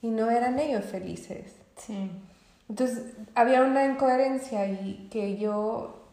y 0.00 0.10
no 0.10 0.30
eran 0.30 0.58
ellos 0.58 0.84
felices. 0.86 1.54
Sí. 1.76 2.10
Entonces 2.68 3.14
había 3.34 3.62
una 3.62 3.84
incoherencia 3.84 4.66
y 4.66 5.08
que 5.10 5.36
yo, 5.36 6.06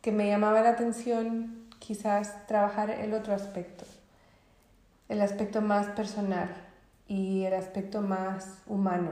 que 0.00 0.12
me 0.12 0.28
llamaba 0.28 0.60
la 0.60 0.70
atención 0.70 1.66
quizás 1.80 2.46
trabajar 2.46 2.90
el 2.90 3.14
otro 3.14 3.34
aspecto, 3.34 3.84
el 5.08 5.20
aspecto 5.20 5.60
más 5.60 5.88
personal 5.88 6.65
y 7.08 7.44
el 7.44 7.54
aspecto 7.54 8.02
más 8.02 8.58
humano. 8.66 9.10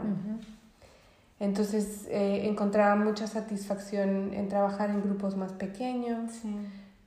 Entonces 1.41 2.07
eh, 2.11 2.47
encontraba 2.49 2.97
mucha 2.97 3.27
satisfacción 3.27 4.33
en 4.35 4.49
trabajar 4.49 4.91
en 4.91 5.03
grupos 5.03 5.37
más 5.37 5.53
pequeños, 5.53 6.33
Sí. 6.33 6.57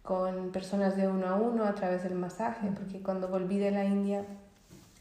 con 0.03 0.51
personas 0.51 0.95
de 0.95 1.07
uno 1.07 1.27
a 1.27 1.35
uno 1.35 1.63
a 1.65 1.75
través 1.75 2.03
del 2.03 2.15
masaje, 2.15 2.69
porque 2.77 2.99
cuando 3.01 3.27
volví 3.27 3.57
de 3.57 3.71
la 3.71 3.83
India 3.85 4.23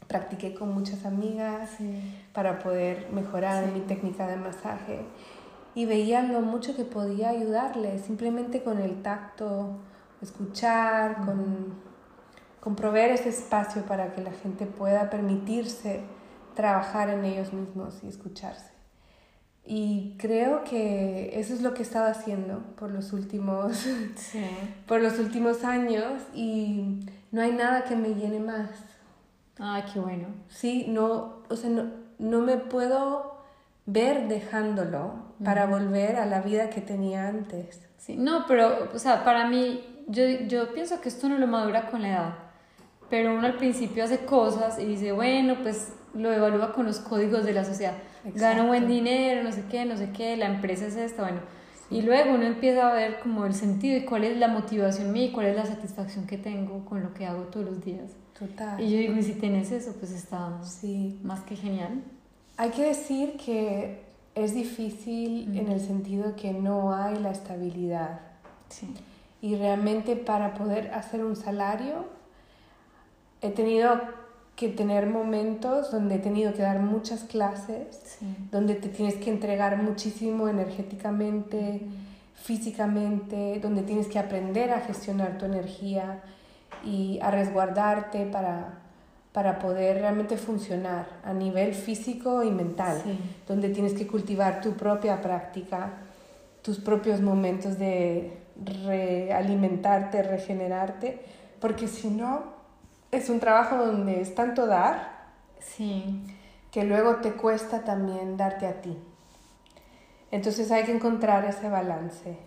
practiqué 0.07 0.53
con 0.53 0.73
muchas 0.73 1.05
amigas 1.05 1.69
Sí. 1.77 1.99
para 2.33 2.59
poder 2.59 3.07
mejorar 3.11 3.65
Sí. 3.65 3.71
mi 3.73 3.79
técnica 3.81 4.27
de 4.27 4.37
masaje 4.37 5.01
y 5.75 5.85
veía 5.85 6.23
lo 6.23 6.41
mucho 6.41 6.75
que 6.75 6.83
podía 6.85 7.29
ayudarle, 7.29 7.99
simplemente 7.99 8.63
con 8.63 8.79
el 8.79 9.01
tacto, 9.01 9.77
escuchar, 10.21 11.17
con, 11.25 11.73
con 12.67 12.75
proveer 12.75 13.11
ese 13.11 13.29
espacio 13.29 13.83
para 13.83 14.11
que 14.11 14.21
la 14.21 14.33
gente 14.33 14.65
pueda 14.65 15.09
permitirse 15.09 16.01
trabajar 16.53 17.09
en 17.09 17.23
ellos 17.23 17.53
mismos 17.53 17.99
y 18.03 18.09
escucharse. 18.09 18.73
Y 19.63 20.17
creo 20.19 20.65
que 20.65 21.39
eso 21.39 21.53
es 21.53 21.61
lo 21.61 21.73
que 21.73 21.79
he 21.79 21.83
estado 21.83 22.07
haciendo 22.07 22.59
por 22.75 22.91
los 22.91 23.13
últimos, 23.13 23.77
Sí. 24.17 24.45
por 24.85 25.01
los 25.01 25.17
últimos 25.17 25.63
años 25.63 26.21
y 26.33 26.99
no 27.31 27.41
hay 27.41 27.53
nada 27.53 27.85
que 27.85 27.95
me 27.95 28.09
llene 28.15 28.41
más. 28.41 28.69
Ay, 29.59 29.85
qué 29.93 30.01
bueno. 30.01 30.27
Sí, 30.49 30.87
no, 30.89 31.43
o 31.49 31.55
sea, 31.55 31.69
no, 31.69 31.85
no 32.19 32.41
me 32.41 32.57
puedo 32.57 33.45
ver 33.85 34.27
dejándolo 34.27 35.13
para 35.41 35.67
volver 35.67 36.17
a 36.17 36.25
la 36.25 36.41
vida 36.41 36.69
que 36.69 36.81
tenía 36.81 37.29
antes. 37.29 37.87
Sí, 37.97 38.17
no, 38.17 38.43
pero, 38.45 38.89
o 38.93 38.99
sea, 38.99 39.23
para 39.23 39.47
mí, 39.47 40.03
yo, 40.07 40.25
yo 40.49 40.73
pienso 40.73 40.99
que 40.99 41.07
esto 41.07 41.29
no 41.29 41.37
lo 41.37 41.47
madura 41.47 41.89
con 41.89 42.01
la 42.01 42.09
edad. 42.09 42.46
Pero 43.09 43.33
uno 43.33 43.45
al 43.45 43.55
principio 43.55 44.03
hace 44.03 44.25
cosas 44.25 44.79
y 44.79 44.85
dice, 44.85 45.11
bueno, 45.11 45.55
pues 45.61 45.93
lo 46.13 46.31
evalúa 46.33 46.73
con 46.73 46.85
los 46.85 46.99
códigos 46.99 47.45
de 47.45 47.53
la 47.53 47.63
sociedad. 47.63 47.93
Gano 48.35 48.67
buen 48.67 48.87
dinero, 48.87 49.43
no 49.43 49.51
sé 49.51 49.63
qué, 49.69 49.85
no 49.85 49.97
sé 49.97 50.11
qué, 50.11 50.35
la 50.35 50.47
empresa 50.47 50.87
es 50.87 50.95
esta, 50.95 51.23
bueno. 51.23 51.39
Y 51.89 52.01
luego 52.01 52.33
uno 52.33 52.43
empieza 52.43 52.89
a 52.89 52.93
ver 52.93 53.19
como 53.19 53.45
el 53.45 53.53
sentido 53.53 53.97
y 53.97 54.03
cuál 54.03 54.25
es 54.25 54.37
la 54.37 54.49
motivación 54.49 55.13
mía 55.13 55.25
y 55.25 55.31
cuál 55.31 55.45
es 55.47 55.55
la 55.55 55.65
satisfacción 55.65 56.27
que 56.27 56.37
tengo 56.37 56.83
con 56.83 57.01
lo 57.01 57.13
que 57.13 57.25
hago 57.25 57.43
todos 57.43 57.65
los 57.65 57.85
días. 57.85 58.11
Total. 58.37 58.79
Y 58.81 58.91
yo 58.91 58.97
digo, 58.97 59.15
y 59.15 59.23
si 59.23 59.33
tienes 59.33 59.71
eso, 59.71 59.93
pues 59.97 60.11
está 60.11 60.61
sí. 60.63 61.19
más 61.23 61.39
que 61.41 61.55
genial. 61.55 62.03
Hay 62.57 62.71
que 62.71 62.83
decir 62.83 63.37
que 63.37 64.01
es 64.35 64.53
difícil 64.53 65.57
en 65.57 65.71
el 65.71 65.79
sentido 65.79 66.35
que 66.35 66.51
no 66.51 66.93
hay 66.93 67.17
la 67.19 67.31
estabilidad. 67.31 68.19
Sí. 68.67 68.93
Y 69.41 69.55
realmente 69.55 70.15
para 70.15 70.55
poder 70.55 70.93
hacer 70.93 71.23
un 71.23 71.35
salario, 71.35 72.16
he 73.41 73.49
tenido 73.49 73.99
que 74.55 74.69
tener 74.69 75.05
momentos 75.05 75.91
donde 75.91 76.15
he 76.15 76.19
tenido 76.19 76.51
que 76.53 76.63
dar 76.63 76.79
muchas 76.79 77.23
clases, 77.23 78.17
donde 78.51 78.73
te 78.73 78.89
tienes 78.89 79.15
que 79.15 79.29
entregar 79.29 79.81
muchísimo 79.81 80.49
energéticamente, 80.49 81.81
físicamente, 82.33 83.59
donde 83.61 83.83
tienes 83.83 84.07
que 84.07 84.17
aprender 84.17 84.71
a 84.71 84.81
gestionar 84.81 85.37
tu 85.37 85.45
energía 85.45 86.23
y 86.83 87.19
a 87.21 87.29
resguardarte 87.29 88.25
para, 88.25 88.79
para 89.31 89.59
poder 89.59 90.01
realmente 90.01 90.37
funcionar 90.37 91.07
a 91.23 91.33
nivel 91.33 91.75
físico 91.75 92.41
y 92.41 92.49
mental, 92.49 93.03
donde 93.47 93.69
tienes 93.69 93.93
que 93.93 94.07
cultivar 94.07 94.61
tu 94.61 94.73
propia 94.73 95.21
práctica, 95.21 95.93
tus 96.63 96.79
propios 96.79 97.21
momentos 97.21 97.77
de 97.77 98.39
realimentarte, 98.87 100.23
regenerarte, 100.23 101.19
porque 101.59 101.87
si 101.87 102.09
no, 102.09 102.56
es 103.17 103.29
un 103.29 103.39
trabajo 103.39 103.77
donde 103.77 104.21
es 104.21 104.35
tanto 104.35 104.67
dar 104.67 105.17
sí. 105.59 106.23
que 106.71 106.83
luego 106.83 107.17
te 107.17 107.33
cuesta 107.33 107.83
también 107.83 108.37
darte 108.37 108.67
a 108.67 108.81
ti. 108.81 108.97
Entonces 110.31 110.71
hay 110.71 110.83
que 110.83 110.91
encontrar 110.91 111.45
ese 111.45 111.69
balance. 111.69 112.37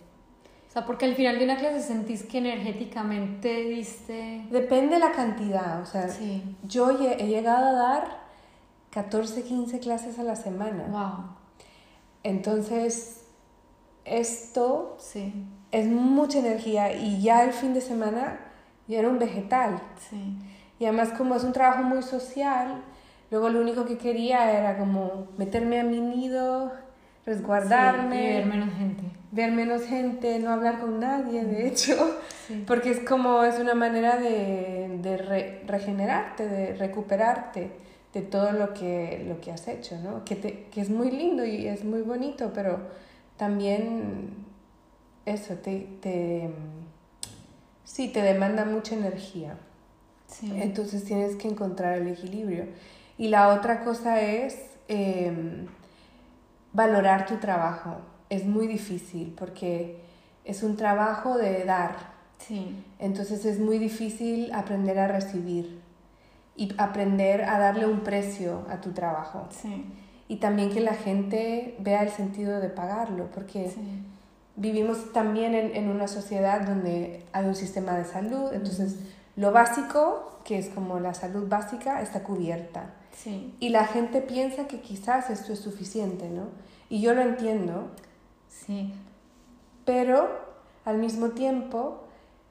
O 0.69 0.71
sea, 0.71 0.85
porque 0.85 1.05
al 1.05 1.15
final 1.15 1.37
de 1.37 1.43
una 1.43 1.57
clase 1.57 1.81
sentís 1.81 2.23
que 2.23 2.37
energéticamente 2.37 3.63
diste... 3.63 4.45
Depende 4.49 4.99
la 4.99 5.11
cantidad, 5.11 5.81
o 5.81 5.85
sea, 5.85 6.07
yo 6.63 6.91
he 6.91 7.27
llegado 7.27 7.67
a 7.67 7.73
dar 7.73 8.21
14, 8.91 9.43
15 9.43 9.79
clases 9.79 10.17
a 10.17 10.23
la 10.23 10.37
semana. 10.37 10.85
Wow. 10.87 11.35
Entonces, 12.23 13.25
esto 14.05 14.95
sí. 14.99 15.33
es 15.71 15.87
mucha 15.87 16.39
energía 16.39 16.95
y 16.95 17.21
ya 17.21 17.43
el 17.43 17.51
fin 17.51 17.73
de 17.73 17.81
semana 17.81 18.39
yo 18.87 18.99
era 18.99 19.09
un 19.09 19.19
vegetal. 19.19 19.81
Sí. 20.09 20.37
Y 20.81 20.85
además 20.85 21.09
como 21.15 21.35
es 21.35 21.43
un 21.43 21.53
trabajo 21.53 21.83
muy 21.83 22.01
social, 22.01 22.81
luego 23.29 23.49
lo 23.49 23.61
único 23.61 23.85
que 23.85 23.99
quería 23.99 24.51
era 24.51 24.79
como 24.79 25.27
meterme 25.37 25.79
a 25.79 25.83
mi 25.83 25.99
nido, 26.01 26.71
resguardarme. 27.23 28.23
y 28.23 28.33
ver 28.33 28.45
menos 28.47 28.73
gente. 28.73 29.03
Ver 29.31 29.51
menos 29.51 29.83
gente, 29.83 30.39
no 30.39 30.49
hablar 30.49 30.79
con 30.79 30.99
nadie, 30.99 31.45
de 31.45 31.67
hecho, 31.67 32.17
porque 32.65 32.89
es 32.89 32.99
como, 33.01 33.43
es 33.43 33.59
una 33.59 33.75
manera 33.75 34.17
de, 34.17 34.97
de 35.03 35.61
regenerarte, 35.67 36.47
de 36.47 36.73
recuperarte 36.73 37.69
de 38.11 38.21
todo 38.23 38.51
lo 38.51 38.73
que, 38.73 39.23
lo 39.27 39.39
que 39.39 39.51
has 39.51 39.67
hecho, 39.67 39.99
¿no? 39.99 40.25
Que, 40.25 40.35
te, 40.35 40.63
que 40.71 40.81
es 40.81 40.89
muy 40.89 41.11
lindo 41.11 41.45
y 41.45 41.67
es 41.67 41.83
muy 41.83 42.01
bonito, 42.01 42.53
pero 42.55 42.79
también 43.37 44.33
eso 45.27 45.53
te, 45.57 45.87
te 46.01 46.49
sí, 47.83 48.07
te 48.07 48.23
demanda 48.23 48.65
mucha 48.65 48.95
energía. 48.95 49.55
Entonces 50.41 51.03
tienes 51.03 51.35
que 51.35 51.47
encontrar 51.47 51.97
el 51.97 52.07
equilibrio. 52.07 52.65
Y 53.17 53.27
la 53.27 53.49
otra 53.49 53.83
cosa 53.83 54.21
es 54.21 54.57
em, 54.87 55.67
valorar 56.73 57.25
tu 57.25 57.37
trabajo. 57.37 57.97
Es 58.29 58.45
muy 58.45 58.67
difícil 58.67 59.33
porque 59.37 60.01
es 60.45 60.63
un 60.63 60.77
trabajo 60.77 61.37
de 61.37 61.65
dar. 61.65 61.95
Sí. 62.39 62.75
Entonces 62.99 63.45
es 63.45 63.59
muy 63.59 63.77
difícil 63.77 64.51
aprender 64.53 64.97
a 64.99 65.07
recibir 65.07 65.79
y 66.55 66.73
aprender 66.77 67.43
a 67.43 67.59
darle 67.59 67.85
un 67.85 68.01
precio 68.01 68.65
a 68.69 68.81
tu 68.81 68.91
trabajo. 68.91 69.47
Sí. 69.51 69.85
Y 70.27 70.37
también 70.37 70.69
que 70.69 70.79
la 70.79 70.95
gente 70.95 71.75
vea 71.79 72.03
el 72.03 72.09
sentido 72.09 72.59
de 72.59 72.69
pagarlo, 72.69 73.29
porque 73.31 73.71
vivimos 74.55 75.11
también 75.11 75.55
en, 75.55 75.75
en, 75.75 75.89
una 75.89 76.07
sociedad 76.07 76.61
donde 76.61 77.25
hay 77.33 77.45
un 77.45 77.55
sistema 77.55 77.97
de 77.97 78.05
salud, 78.05 78.53
entonces 78.53 78.95
lo 79.41 79.51
básico, 79.51 80.39
que 80.43 80.59
es 80.59 80.69
como 80.69 80.99
la 80.99 81.15
salud 81.15 81.49
básica, 81.49 81.99
está 82.03 82.21
cubierta. 82.21 82.93
Sí. 83.11 83.55
Y 83.59 83.69
la 83.69 83.87
gente 83.87 84.21
piensa 84.21 84.67
que 84.67 84.81
quizás 84.81 85.31
esto 85.31 85.51
es 85.51 85.59
suficiente, 85.59 86.29
¿no? 86.29 86.43
Y 86.89 87.01
yo 87.01 87.15
lo 87.15 87.21
entiendo. 87.21 87.87
Sí. 88.47 88.93
Pero 89.83 90.29
al 90.85 90.99
mismo 90.99 91.29
tiempo 91.29 92.03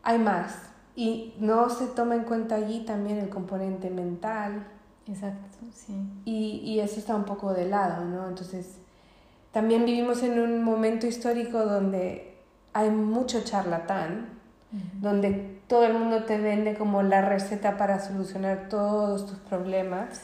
hay 0.02 0.18
más. 0.18 0.52
Y 0.96 1.34
no 1.38 1.70
se 1.70 1.86
toma 1.86 2.16
en 2.16 2.24
cuenta 2.24 2.56
allí 2.56 2.80
también 2.84 3.18
el 3.18 3.28
componente 3.28 3.88
mental. 3.88 4.66
Exacto, 5.06 5.58
sí. 5.72 5.94
Y, 6.24 6.60
y 6.64 6.80
eso 6.80 6.98
está 6.98 7.14
un 7.14 7.24
poco 7.24 7.54
de 7.54 7.68
lado, 7.68 8.04
¿no? 8.04 8.26
Entonces, 8.26 8.78
también 9.52 9.84
vivimos 9.84 10.24
en 10.24 10.40
un 10.40 10.64
momento 10.64 11.06
histórico 11.06 11.64
donde 11.64 12.36
hay 12.72 12.90
mucho 12.90 13.44
charlatán, 13.44 14.40
donde 15.00 15.59
todo 15.70 15.84
el 15.84 15.94
mundo 15.94 16.24
te 16.24 16.36
vende 16.36 16.74
como 16.74 17.00
la 17.04 17.22
receta 17.22 17.76
para 17.76 18.00
solucionar 18.00 18.68
todos 18.68 19.24
tus 19.24 19.38
problemas. 19.38 20.22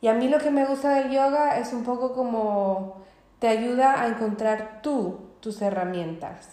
Y 0.00 0.08
a 0.08 0.14
mí 0.14 0.28
lo 0.28 0.38
que 0.38 0.50
me 0.50 0.66
gusta 0.66 0.92
del 0.92 1.12
yoga 1.12 1.56
es 1.60 1.72
un 1.72 1.84
poco 1.84 2.12
como 2.14 3.04
te 3.38 3.46
ayuda 3.46 4.02
a 4.02 4.08
encontrar 4.08 4.80
tú 4.82 5.20
tus 5.38 5.62
herramientas. 5.62 6.48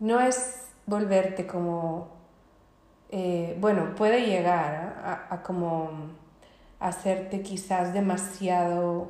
No 0.00 0.20
es 0.20 0.66
volverte 0.84 1.46
como, 1.46 2.08
eh, 3.08 3.56
bueno, 3.58 3.94
puede 3.94 4.26
llegar 4.26 5.00
a, 5.02 5.34
a 5.34 5.42
como 5.42 5.88
hacerte 6.78 7.40
quizás 7.40 7.94
demasiado 7.94 9.06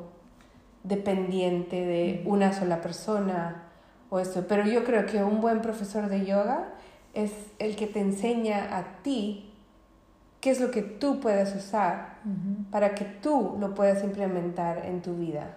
dependiente 0.85 1.85
de 1.85 2.22
una 2.26 2.52
sola 2.52 2.81
persona 2.81 3.64
o 4.09 4.20
eso. 4.20 4.46
Pero 4.46 4.64
yo 4.66 4.85
creo 4.85 5.04
que 5.04 5.24
un 5.24 5.40
buen 5.40 5.62
profesor 5.62 6.09
de 6.09 6.24
yoga 6.24 6.74
es 7.14 7.33
el 7.59 7.77
que 7.77 7.87
te 7.87 8.01
enseña 8.01 8.77
a 8.77 9.03
ti 9.03 9.51
qué 10.40 10.51
es 10.51 10.61
lo 10.61 10.71
que 10.71 10.83
tú 10.83 11.21
puedes 11.21 11.55
usar 11.55 12.18
para 12.71 12.94
que 12.94 13.05
tú 13.05 13.57
lo 13.59 13.75
puedas 13.75 14.05
implementar 14.05 14.85
en 14.87 15.03
tu 15.03 15.16
vida. 15.16 15.57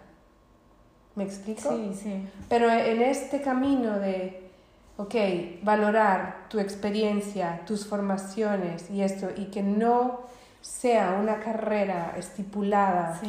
¿Me 1.15 1.23
explico? 1.23 1.69
Sí, 1.69 1.91
sí. 1.93 2.27
Pero 2.47 2.69
en 2.71 3.01
este 3.01 3.41
camino 3.41 3.99
de, 3.99 4.49
ok, 4.97 5.15
valorar 5.61 6.47
tu 6.49 6.59
experiencia, 6.59 7.61
tus 7.65 7.85
formaciones 7.85 8.89
y 8.89 9.01
esto, 9.01 9.29
y 9.35 9.45
que 9.45 9.61
no 9.61 10.21
sea 10.61 11.17
una 11.21 11.39
carrera 11.39 12.13
estipulada 12.17 13.19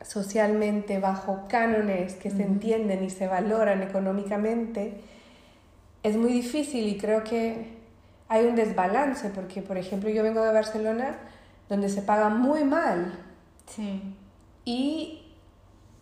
socialmente 0.00 0.98
bajo 0.98 1.44
cánones 1.48 2.14
que 2.14 2.30
se 2.30 2.42
entienden 2.42 3.04
y 3.04 3.10
se 3.10 3.26
valoran 3.26 3.82
económicamente, 3.82 5.00
es 6.02 6.16
muy 6.16 6.32
difícil 6.32 6.88
y 6.88 6.98
creo 6.98 7.24
que 7.24 7.78
hay 8.28 8.46
un 8.46 8.54
desbalance 8.54 9.30
porque, 9.30 9.62
por 9.62 9.78
ejemplo, 9.78 10.10
yo 10.10 10.22
vengo 10.22 10.42
de 10.42 10.52
Barcelona 10.52 11.18
donde 11.68 11.88
se 11.88 12.02
paga 12.02 12.28
muy 12.28 12.64
mal. 12.64 13.12
Sí. 13.66 14.02
Y 14.64 15.22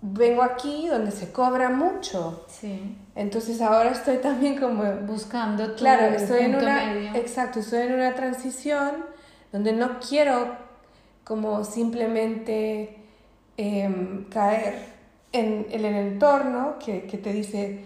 vengo 0.01 0.43
aquí 0.43 0.89
donde 0.89 1.11
se 1.11 1.33
cobra 1.33 1.71
mucho. 1.71 2.47
Sí. 2.49 2.97
Entonces 3.15 3.61
ahora 3.61 3.91
estoy 3.91 4.19
también 4.19 4.59
como 4.59 4.85
buscando 5.07 5.73
tu 5.73 5.79
Claro, 5.79 6.15
estoy 6.15 6.45
en 6.45 6.57
una 6.57 7.17
exacto, 7.17 7.61
estoy 7.61 7.83
en 7.83 7.95
una 7.95 8.15
transición 8.15 9.05
donde 9.53 9.73
no 9.73 9.99
quiero 10.01 10.67
como 11.25 11.65
simplemente 11.65 13.07
Em, 13.59 14.25
caer 14.25 14.75
en, 15.33 15.67
el 15.71 15.87
entorno 15.87 16.77
que, 16.79 17.05
que 17.05 17.17
te 17.17 17.33
dice, 17.33 17.81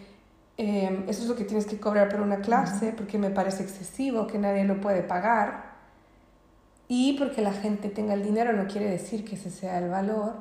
em, 0.61 1.09
eso 1.09 1.23
es 1.23 1.29
lo 1.29 1.37
que 1.37 1.45
tienes 1.45 1.67
que 1.67 1.81
cobrar 1.81 2.09
por 2.09 2.21
una 2.21 2.41
clase, 2.41 2.93
porque 2.93 3.19
me 3.19 3.31
parece 3.31 3.63
excesivo, 3.63 4.27
que 4.27 4.39
nadie 4.39 4.65
lo 4.65 4.81
puede 4.81 5.03
pagar. 5.03 5.71
Y 6.87 7.15
porque 7.15 7.41
la 7.41 7.53
gente 7.53 7.89
tenga 7.89 8.15
el 8.15 8.23
dinero 8.23 8.53
no 8.53 8.67
quiere 8.67 8.91
decir 8.91 9.25
que 9.25 9.37
ese 9.37 9.51
sea 9.51 9.79
el 9.79 9.89
valor, 9.89 10.35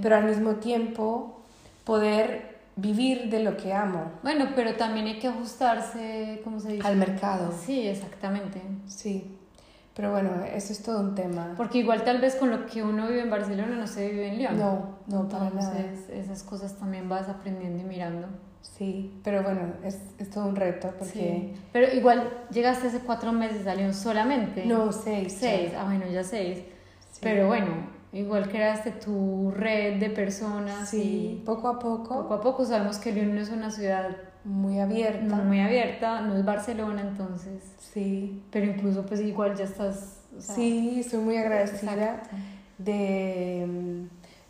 pero 0.00 0.16
al 0.16 0.24
mismo 0.24 0.56
tiempo 0.56 1.42
poder 1.84 2.58
vivir 2.76 3.28
de 3.30 3.40
lo 3.40 3.56
que 3.56 3.72
amo. 3.72 4.12
Bueno, 4.22 4.46
pero 4.56 4.74
también 4.74 5.06
hay 5.06 5.18
que 5.18 5.28
ajustarse, 5.28 6.40
¿cómo 6.44 6.58
se 6.60 6.72
dice? 6.72 6.86
Al 6.86 6.96
mercado. 6.96 7.52
Sí, 7.64 7.86
exactamente. 7.86 8.60
Sí. 8.86 9.38
Pero 9.94 10.10
bueno, 10.10 10.30
eso 10.44 10.72
es 10.72 10.82
todo 10.82 11.00
un 11.00 11.14
tema. 11.14 11.52
Porque 11.56 11.78
igual 11.78 12.02
tal 12.02 12.20
vez 12.20 12.36
con 12.36 12.50
lo 12.50 12.66
que 12.66 12.82
uno 12.82 13.06
vive 13.08 13.20
en 13.20 13.30
Barcelona 13.30 13.76
no 13.76 13.86
se 13.86 14.10
vive 14.10 14.28
en 14.28 14.38
León. 14.38 14.58
No, 14.58 14.98
no, 15.06 15.28
para 15.28 15.50
nada. 15.50 15.78
esas 16.10 16.42
cosas 16.42 16.74
también 16.78 17.08
vas 17.08 17.28
aprendiendo 17.28 17.82
y 17.82 17.84
mirando. 17.84 18.28
Sí, 18.62 19.12
pero 19.22 19.42
bueno, 19.42 19.60
es, 19.84 19.98
es 20.18 20.30
todo 20.30 20.46
un 20.46 20.56
reto 20.56 20.92
porque... 20.98 21.52
Pero 21.72 21.92
igual 21.94 22.30
llegaste 22.50 22.88
hace 22.88 23.00
cuatro 23.00 23.32
meses 23.32 23.66
a 23.66 23.74
León 23.74 23.92
solamente. 23.92 24.64
No, 24.64 24.92
seis. 24.92 25.36
Seis, 25.38 25.72
ah 25.76 25.84
bueno, 25.84 26.06
ya 26.10 26.24
seis. 26.24 26.60
Pero 27.20 27.48
bueno, 27.48 27.68
igual 28.12 28.48
creaste 28.48 28.92
tu 28.92 29.52
red 29.52 29.98
de 30.00 30.10
personas. 30.10 30.88
Sí, 30.88 31.40
y 31.40 31.44
poco 31.44 31.68
a 31.68 31.78
poco. 31.78 32.22
Poco 32.22 32.34
a 32.34 32.40
poco 32.40 32.64
sabemos 32.64 32.98
que 32.98 33.12
León 33.12 33.34
no 33.34 33.40
es 33.40 33.50
una 33.50 33.70
ciudad 33.70 34.16
muy 34.44 34.80
abierta. 34.80 35.36
muy 35.36 35.60
abierta, 35.60 36.20
no 36.22 36.36
es 36.36 36.44
Barcelona 36.44 37.02
entonces. 37.02 37.62
Sí. 37.78 38.42
Pero 38.50 38.66
incluso 38.66 39.04
pues 39.06 39.20
igual 39.20 39.56
ya 39.56 39.64
estás... 39.64 40.20
sí, 40.38 41.02
soy 41.08 41.20
muy 41.20 41.36
agradecida 41.36 42.22
de, 42.78 43.66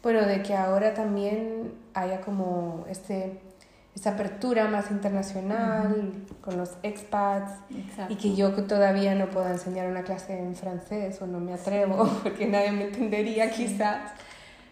bueno, 0.02 0.22
de 0.26 0.42
que 0.42 0.54
ahora 0.54 0.94
también 0.94 1.72
haya 1.94 2.20
como 2.20 2.84
este 2.88 3.40
esta 3.94 4.10
apertura 4.10 4.68
más 4.68 4.90
internacional 4.90 6.12
con 6.40 6.56
los 6.56 6.70
expats 6.82 7.52
y 8.08 8.16
que 8.16 8.34
yo 8.34 8.52
todavía 8.64 9.14
no 9.14 9.28
pueda 9.28 9.50
enseñar 9.50 9.86
una 9.86 10.02
clase 10.02 10.38
en 10.38 10.56
francés 10.56 11.20
o 11.20 11.26
no 11.26 11.40
me 11.40 11.52
atrevo 11.52 12.08
porque 12.22 12.46
nadie 12.46 12.72
me 12.72 12.84
entendería 12.84 13.50
quizás, 13.50 14.12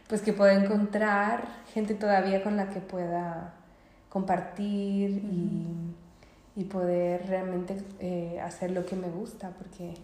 pues 0.09 0.23
que 0.23 0.33
pueda 0.33 0.55
encontrar 0.55 1.45
gente 1.75 1.95
todavía 1.95 2.43
con 2.43 2.57
la 2.57 2.71
que 2.71 2.81
pueda 2.81 3.55
compartir 4.09 5.11
y, 5.11 5.95
y, 6.57 6.65
poder 6.65 7.27
realmente 7.29 7.77
eh, 8.01 8.41
hacer 8.43 8.73
lo 8.73 8.85
que 8.85 8.97
me 8.97 9.09
gusta 9.09 9.51
porque 9.51 9.95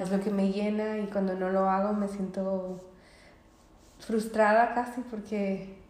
es 0.00 0.10
lo 0.10 0.18
que 0.18 0.30
me 0.30 0.50
llena 0.50 0.98
y 0.98 1.06
cuando 1.06 1.34
no 1.34 1.48
lo 1.50 1.70
hago 1.70 1.92
me 1.92 2.08
siento 2.08 2.80
frustrada 4.00 4.74
casi 4.74 5.02
porque 5.02 5.81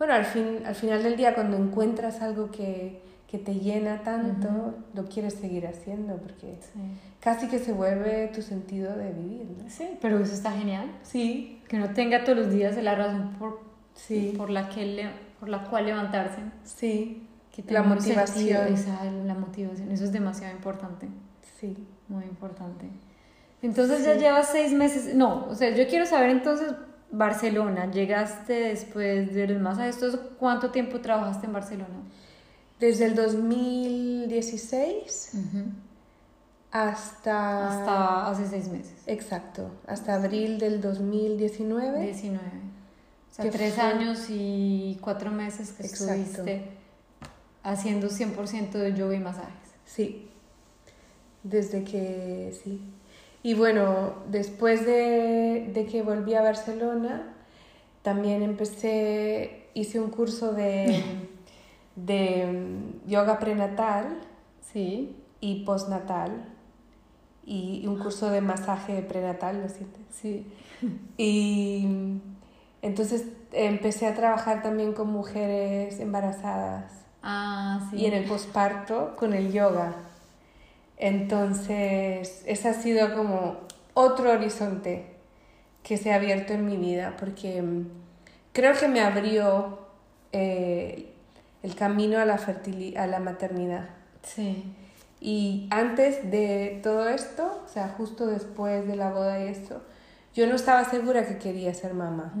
bueno, 0.00 0.14
al, 0.14 0.24
fin, 0.24 0.62
al 0.64 0.74
final 0.74 1.02
del 1.02 1.14
día 1.14 1.34
cuando 1.34 1.58
encuentras 1.58 2.22
algo 2.22 2.50
que, 2.50 3.02
que 3.30 3.36
te 3.36 3.56
llena 3.56 4.02
tanto, 4.02 4.74
lo 4.94 5.04
quieres 5.04 5.34
seguir 5.34 5.66
haciendo 5.66 6.16
porque 6.16 6.58
casi 7.20 7.48
que 7.48 7.58
se 7.58 7.74
vuelve 7.74 8.28
tu 8.28 8.40
sentido 8.40 8.96
de 8.96 9.12
vivir. 9.12 9.44
¿no? 9.58 9.68
Sí, 9.68 9.98
pero 10.00 10.18
eso 10.18 10.32
está 10.32 10.52
genial. 10.52 10.90
Sí. 11.02 11.60
Que 11.68 11.76
no 11.76 11.90
tenga 11.90 12.24
todos 12.24 12.38
los 12.38 12.50
días 12.50 12.82
la 12.82 12.94
razón 12.94 13.34
por, 13.38 13.60
sí. 13.92 14.32
por, 14.38 14.48
la, 14.48 14.70
que 14.70 15.10
por 15.38 15.50
la 15.50 15.64
cual 15.64 15.84
levantarse. 15.84 16.40
Sí. 16.64 17.28
Que 17.52 17.62
la 17.70 17.82
motivación. 17.82 18.72
esa, 18.72 19.04
la 19.04 19.34
motivación, 19.34 19.92
eso 19.92 20.04
es 20.04 20.12
demasiado 20.12 20.56
importante. 20.56 21.08
Sí. 21.60 21.76
Muy 22.08 22.24
importante. 22.24 22.86
Entonces 23.60 24.02
ya 24.02 24.14
llevas 24.14 24.48
seis 24.50 24.72
meses, 24.72 25.14
no, 25.14 25.46
o 25.46 25.54
sea, 25.54 25.76
yo 25.76 25.86
quiero 25.86 26.06
saber 26.06 26.30
entonces 26.30 26.72
Barcelona, 27.10 27.90
llegaste 27.90 28.52
después 28.52 29.34
de 29.34 29.48
los 29.48 29.60
masajes. 29.60 29.98
¿Cuánto 30.38 30.70
tiempo 30.70 31.00
trabajaste 31.00 31.46
en 31.46 31.52
Barcelona? 31.52 32.02
Desde 32.78 33.06
el 33.06 33.14
2016 33.14 35.32
hasta... 36.70 37.68
Hasta 37.68 38.30
hace 38.30 38.46
seis 38.46 38.68
meses. 38.68 39.02
Exacto, 39.06 39.70
hasta 39.86 40.14
abril 40.14 40.58
del 40.58 40.80
2019. 40.80 42.02
19. 42.02 42.40
O 43.30 43.34
sea, 43.34 43.50
tres 43.50 43.78
años 43.78 44.26
y 44.28 44.98
cuatro 45.00 45.30
meses 45.30 45.72
que 45.72 45.84
estuviste 45.84 46.64
haciendo 47.62 48.08
100% 48.08 48.72
de 48.72 48.94
yoga 48.94 49.14
y 49.14 49.20
masajes. 49.20 49.54
Sí, 49.84 50.28
desde 51.42 51.84
que 51.84 52.58
sí, 52.62 52.80
y 53.42 53.54
bueno, 53.54 54.14
después 54.30 54.84
de, 54.84 55.70
de, 55.72 55.86
que 55.86 56.02
volví 56.02 56.34
a 56.34 56.42
Barcelona, 56.42 57.34
también 58.02 58.42
empecé, 58.42 59.68
hice 59.74 60.00
un 60.00 60.10
curso 60.10 60.52
de, 60.52 61.02
de 61.96 62.78
yoga 63.06 63.38
prenatal 63.38 64.18
sí. 64.72 65.16
y 65.40 65.64
postnatal 65.64 66.44
y 67.44 67.86
un 67.86 67.98
curso 67.98 68.30
de 68.30 68.40
masaje 68.40 69.02
prenatal, 69.02 69.62
¿lo 69.62 69.68
sientes? 69.68 70.02
Sí. 70.10 70.46
Y 71.16 71.86
entonces 72.82 73.24
empecé 73.52 74.06
a 74.06 74.14
trabajar 74.14 74.62
también 74.62 74.92
con 74.92 75.10
mujeres 75.10 75.98
embarazadas. 75.98 76.92
Ah, 77.22 77.88
sí. 77.90 77.96
Y 77.96 78.06
en 78.06 78.14
el 78.14 78.24
posparto 78.24 79.14
con 79.16 79.34
el 79.34 79.52
yoga. 79.52 79.94
Entonces, 81.00 82.42
ese 82.44 82.68
ha 82.68 82.74
sido 82.74 83.14
como 83.16 83.56
otro 83.94 84.30
horizonte 84.30 85.06
que 85.82 85.96
se 85.96 86.12
ha 86.12 86.16
abierto 86.16 86.52
en 86.52 86.66
mi 86.66 86.76
vida, 86.76 87.16
porque 87.18 87.62
mm, 87.62 87.88
creo 88.52 88.74
que 88.78 88.86
me 88.86 89.00
abrió 89.00 89.78
eh, 90.32 91.10
el 91.62 91.74
camino 91.74 92.18
a 92.18 92.26
la, 92.26 92.34
a 92.34 93.06
la 93.06 93.18
maternidad. 93.18 93.88
Sí. 94.22 94.74
Y 95.22 95.68
antes 95.70 96.30
de 96.30 96.80
todo 96.82 97.08
esto, 97.08 97.62
o 97.64 97.68
sea, 97.68 97.88
justo 97.88 98.26
después 98.26 98.86
de 98.86 98.96
la 98.96 99.10
boda 99.10 99.42
y 99.42 99.48
esto, 99.48 99.82
yo 100.34 100.46
no 100.46 100.54
estaba 100.54 100.84
segura 100.84 101.26
que 101.26 101.38
quería 101.38 101.72
ser 101.72 101.94
mamá 101.94 102.34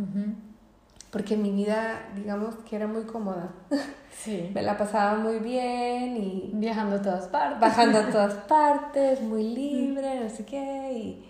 porque 1.10 1.36
mi 1.36 1.50
vida, 1.50 2.08
digamos, 2.14 2.54
que 2.68 2.76
era 2.76 2.86
muy 2.86 3.04
cómoda. 3.04 3.50
Sí. 4.12 4.50
Me 4.52 4.60
la 4.60 4.76
pasaba 4.76 5.16
muy 5.16 5.38
bien 5.38 6.14
y... 6.14 6.50
Viajando 6.52 6.96
a 6.96 7.00
todas 7.00 7.28
partes. 7.28 7.58
Bajando 7.58 8.00
a 8.00 8.10
todas 8.10 8.34
partes, 8.48 9.22
muy 9.22 9.44
libre, 9.54 10.20
no 10.20 10.28
sé 10.28 10.44
qué. 10.44 10.92
Y, 10.92 11.24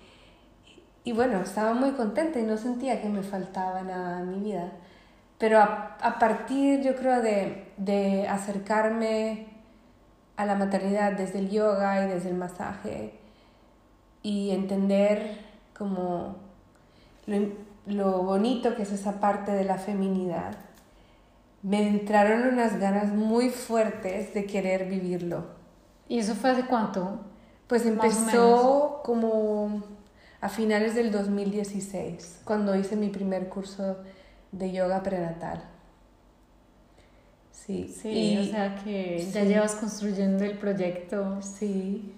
y, 1.04 1.12
bueno, 1.12 1.40
estaba 1.40 1.72
muy 1.72 1.92
contenta 1.92 2.40
y 2.40 2.42
no 2.42 2.56
sentía 2.56 3.00
que 3.00 3.08
me 3.08 3.22
faltaba 3.22 3.82
nada 3.82 4.22
en 4.22 4.30
mi 4.30 4.40
vida. 4.40 4.72
Pero 5.38 5.60
a, 5.60 5.98
a 6.00 6.18
partir, 6.18 6.82
yo 6.82 6.96
creo, 6.96 7.22
de, 7.22 7.72
de 7.76 8.26
acercarme 8.26 9.46
a 10.36 10.44
la 10.44 10.56
maternidad 10.56 11.12
desde 11.12 11.38
el 11.38 11.50
yoga 11.50 12.04
y 12.04 12.08
desde 12.08 12.30
el 12.30 12.36
masaje 12.36 13.20
y 14.22 14.50
entender 14.50 15.38
como 15.76 16.36
lo, 17.26 17.36
lo 17.86 18.22
bonito 18.22 18.76
que 18.76 18.82
es 18.82 18.92
esa 18.92 19.20
parte 19.20 19.52
de 19.52 19.64
la 19.64 19.78
feminidad, 19.78 20.56
me 21.62 21.86
entraron 21.86 22.52
unas 22.52 22.78
ganas 22.78 23.12
muy 23.12 23.50
fuertes 23.50 24.32
de 24.34 24.46
querer 24.46 24.88
vivirlo. 24.88 25.44
¿Y 26.08 26.18
eso 26.18 26.34
fue 26.34 26.50
hace 26.50 26.64
cuánto? 26.64 27.20
Pues 27.66 27.86
empezó 27.86 29.00
como 29.04 29.82
a 30.40 30.48
finales 30.48 30.94
del 30.94 31.12
2016, 31.12 32.40
cuando 32.44 32.74
hice 32.74 32.96
mi 32.96 33.08
primer 33.08 33.48
curso 33.48 33.98
de 34.52 34.72
yoga 34.72 35.02
prenatal. 35.02 35.62
Sí, 37.52 37.88
sí 37.88 38.38
o 38.38 38.44
sea 38.50 38.74
que 38.82 39.28
ya 39.32 39.44
llevas 39.44 39.74
construyendo 39.74 40.44
el 40.44 40.58
proyecto. 40.58 41.40
Sí. 41.42 42.14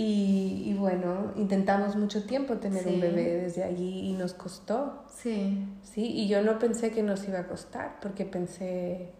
Y, 0.00 0.76
bueno, 0.78 1.32
intentamos 1.34 1.96
mucho 1.96 2.24
tiempo 2.24 2.58
tener 2.58 2.86
un 2.86 3.00
bebé 3.00 3.34
desde 3.34 3.64
allí 3.64 4.08
y 4.08 4.12
nos 4.12 4.32
costó. 4.32 5.02
Sí. 5.12 5.66
Sí, 5.82 6.06
y 6.06 6.28
yo 6.28 6.40
no 6.40 6.60
pensé 6.60 6.92
que 6.92 7.02
nos 7.02 7.26
iba 7.26 7.40
a 7.40 7.48
costar, 7.48 7.96
porque 8.00 8.24
pensé, 8.24 9.10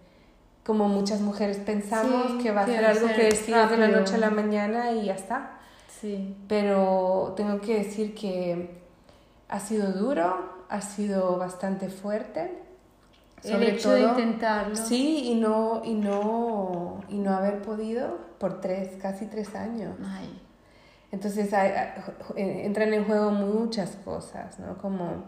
como 0.65 0.87
muchas 0.87 1.21
mujeres 1.21 1.57
pensamos, 1.57 2.41
que 2.41 2.53
va 2.53 2.61
a 2.61 2.67
ser 2.67 2.85
algo 2.85 3.09
que 3.09 3.25
decides 3.25 3.71
de 3.71 3.77
la 3.77 3.89
noche 3.89 4.15
a 4.15 4.19
la 4.19 4.31
mañana 4.31 4.93
y 4.93 5.07
ya 5.07 5.15
está. 5.15 5.59
Sí. 6.01 6.37
Pero 6.47 7.35
tengo 7.37 7.61
que 7.61 7.79
decir 7.79 8.15
que 8.15 8.81
ha 9.49 9.59
sido 9.59 9.91
duro, 9.91 10.65
ha 10.69 10.81
sido 10.81 11.39
bastante 11.39 11.89
fuerte. 11.89 12.63
Sobre 13.43 13.71
El 13.71 13.75
hecho 13.75 13.91
de 13.95 14.03
intentarlo. 14.03 14.77
Sí, 14.77 15.25
y 15.25 15.35
no, 15.35 15.83
y 15.85 15.95
no, 15.95 17.01
y 17.09 17.19
no 17.19 17.35
haber 17.35 17.63
podido 17.63 18.17
por 18.39 18.61
tres, 18.61 18.97
casi 19.03 19.27
tres 19.27 19.57
años. 19.57 19.97
Ay. 20.05 20.43
Entonces 21.11 21.51
entran 22.37 22.93
en 22.93 23.05
juego 23.05 23.31
muchas 23.31 23.97
cosas, 24.05 24.59
¿no? 24.59 24.77
Como 24.79 25.25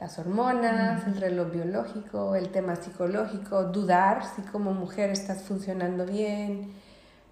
las 0.00 0.18
hormonas, 0.18 1.06
el 1.06 1.16
reloj 1.16 1.52
biológico, 1.52 2.34
el 2.34 2.50
tema 2.50 2.74
psicológico, 2.74 3.64
dudar 3.64 4.24
si 4.24 4.42
como 4.42 4.72
mujer 4.72 5.10
estás 5.10 5.42
funcionando 5.42 6.04
bien. 6.04 6.72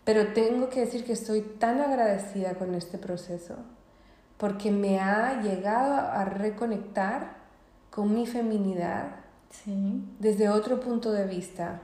Pero 0.05 0.33
tengo 0.33 0.69
que 0.69 0.81
decir 0.81 1.05
que 1.05 1.13
estoy 1.13 1.41
tan 1.41 1.81
agradecida 1.81 2.55
con 2.55 2.75
este 2.75 2.97
proceso 2.97 3.57
porque 4.41 4.71
me 4.71 4.99
ha 4.99 5.43
llegado 5.43 5.95
a 5.95 6.25
reconectar 6.25 7.37
con 7.91 8.15
mi 8.15 8.27
feminidad 8.27 9.17
desde 10.19 10.49
otro 10.49 10.81
punto 10.81 11.13
de 11.13 11.27
vista, 11.27 11.83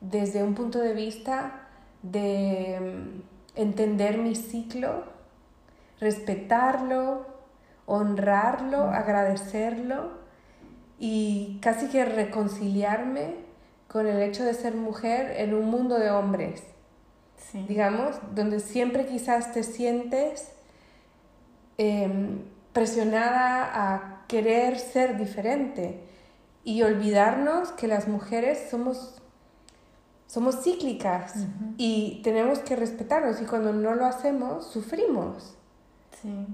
desde 0.00 0.42
un 0.42 0.54
punto 0.54 0.78
de 0.78 0.94
vista 0.94 1.66
de 2.02 2.78
mm, 2.80 3.60
entender 3.60 4.16
mi 4.16 4.34
ciclo 4.34 5.13
respetarlo, 6.00 7.26
honrarlo, 7.86 8.84
agradecerlo 8.84 10.12
y 10.98 11.58
casi 11.60 11.88
que 11.88 12.04
reconciliarme 12.04 13.36
con 13.88 14.06
el 14.06 14.22
hecho 14.22 14.44
de 14.44 14.54
ser 14.54 14.74
mujer 14.74 15.34
en 15.38 15.54
un 15.54 15.70
mundo 15.70 15.98
de 15.98 16.10
hombres. 16.10 16.62
Digamos, 17.52 18.16
donde 18.34 18.58
siempre 18.58 19.06
quizás 19.06 19.52
te 19.52 19.62
sientes 19.62 20.50
em, 21.78 22.42
presionada 22.72 23.92
a 23.92 24.24
querer 24.26 24.78
ser 24.78 25.16
diferente 25.16 26.00
y 26.64 26.82
olvidarnos 26.82 27.70
que 27.72 27.86
las 27.86 28.08
mujeres 28.08 28.70
somos 28.70 29.20
somos 30.26 30.64
cíclicas 30.64 31.34
y 31.76 32.20
tenemos 32.24 32.58
que 32.58 32.74
respetarnos 32.74 33.40
y 33.40 33.44
cuando 33.44 33.72
no 33.72 33.94
lo 33.94 34.04
hacemos, 34.04 34.66
sufrimos. 34.66 35.54
Sí. 36.24 36.46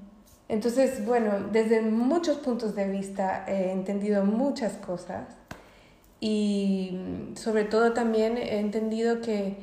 Entonces, 0.51 1.07
bueno, 1.07 1.49
desde 1.53 1.81
muchos 1.81 2.39
puntos 2.39 2.75
de 2.75 2.89
vista 2.89 3.45
he 3.47 3.71
entendido 3.71 4.25
muchas 4.25 4.73
cosas 4.73 5.29
y 6.19 6.99
sobre 7.37 7.63
todo 7.65 7.93
también 7.93 8.37
he 8.37 8.59
entendido 8.59 9.21
que 9.21 9.59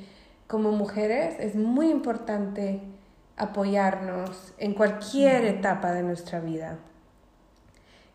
como 0.48 0.72
mujeres 0.72 1.36
es 1.40 1.56
muy 1.56 1.90
importante 1.90 2.80
apoyarnos 3.36 4.54
en 4.58 4.74
cualquier 4.74 5.44
etapa 5.44 5.92
de 5.92 6.04
nuestra 6.04 6.40
vida 6.40 6.80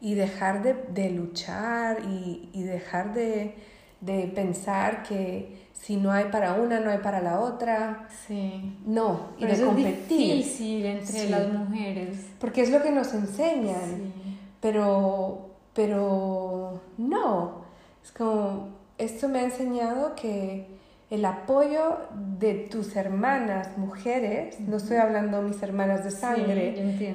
y 0.00 0.14
dejar 0.14 0.62
de, 0.62 1.10
luchar 1.10 1.98
y, 2.08 2.62
dejar 2.64 3.12
de, 3.12 3.54
pensar 4.04 5.02
que 5.02 5.62
si 5.72 5.96
no 5.96 6.12
hay 6.12 6.26
para 6.26 6.54
una, 6.54 6.80
no 6.80 6.90
hay 6.90 6.98
para 6.98 7.20
la 7.20 7.40
otra. 7.40 8.08
Sí. 8.26 8.78
No, 8.86 9.30
y 9.38 9.46
de 9.46 9.60
competir. 9.60 10.38
Es 10.38 10.46
difícil 10.46 10.86
entre 10.86 11.30
las 11.30 11.52
mujeres. 11.52 12.18
Porque 12.38 12.62
es 12.62 12.70
lo 12.70 12.82
que 12.82 12.90
nos 12.90 13.12
enseñan. 13.14 14.12
Pero, 14.60 15.50
pero 15.74 16.80
no. 16.98 17.62
Es 18.02 18.12
como, 18.12 18.68
esto 18.98 19.28
me 19.28 19.40
ha 19.40 19.44
enseñado 19.44 20.14
que 20.14 20.66
el 21.10 21.24
apoyo 21.24 21.98
de 22.38 22.54
tus 22.54 22.96
hermanas 22.96 23.76
mujeres, 23.76 24.58
no 24.60 24.78
estoy 24.78 24.96
hablando 24.96 25.42
de 25.42 25.48
mis 25.48 25.62
hermanas 25.62 26.04
de 26.04 26.10
sangre, 26.10 26.72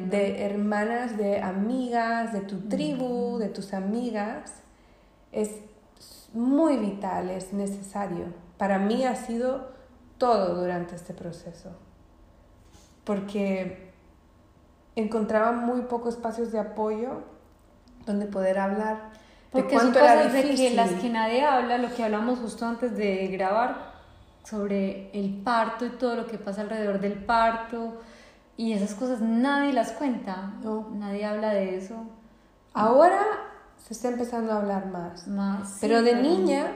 de 0.10 0.46
hermanas, 0.46 1.18
de 1.18 1.42
amigas, 1.42 2.32
de 2.32 2.42
tu 2.42 2.68
tribu, 2.68 3.40
de 3.40 3.50
tus 3.50 3.74
amigas, 3.74 4.54
es 5.32 5.50
muy 6.38 6.78
vital, 6.78 7.30
es 7.30 7.54
necesario. 7.54 8.28
Para 8.58 8.80
mí 8.80 9.04
ha 9.06 9.16
sido 9.16 9.72
todo 10.18 10.56
durante 10.56 10.96
este 10.96 11.14
proceso, 11.14 11.72
porque 13.04 13.92
encontraba 14.96 15.52
muy 15.52 15.82
pocos 15.82 16.16
espacios 16.16 16.52
de 16.52 16.60
apoyo 16.60 17.24
donde 18.06 18.26
poder 18.26 18.58
hablar 18.58 19.12
porque 19.52 19.80
son 19.80 19.94
cosas 19.94 20.34
de 20.34 20.56
que 20.56 20.76
las 20.76 20.92
que 20.92 21.10
nadie 21.10 21.44
habla, 21.44 21.78
lo 21.78 21.94
que 21.94 22.04
hablamos 22.04 22.40
justo 22.40 22.66
antes 22.66 22.96
de 22.96 23.28
grabar, 23.28 23.94
sobre 24.44 25.10
el 25.18 25.42
parto 25.44 25.86
y 25.86 25.90
todo 25.90 26.16
lo 26.16 26.28
que 26.28 26.38
pasa 26.38 26.62
alrededor 26.62 27.00
del 27.00 27.14
parto. 27.14 28.02
Y 28.56 28.74
esas 28.74 28.94
cosas 28.96 29.22
nadie 29.22 29.74
las 29.74 29.92
cuenta, 29.92 30.54
no. 30.64 30.90
nadie 30.94 31.26
habla 31.26 31.54
de 31.54 31.78
eso. 31.78 31.96
Ahora 32.74 33.24
se 33.86 33.94
está 33.94 34.10
empezando 34.10 34.52
a 34.52 34.58
hablar 34.58 34.88
más. 34.88 35.28
Más. 35.28 35.78
Pero 35.82 36.02
de 36.02 36.16
niña, 36.16 36.72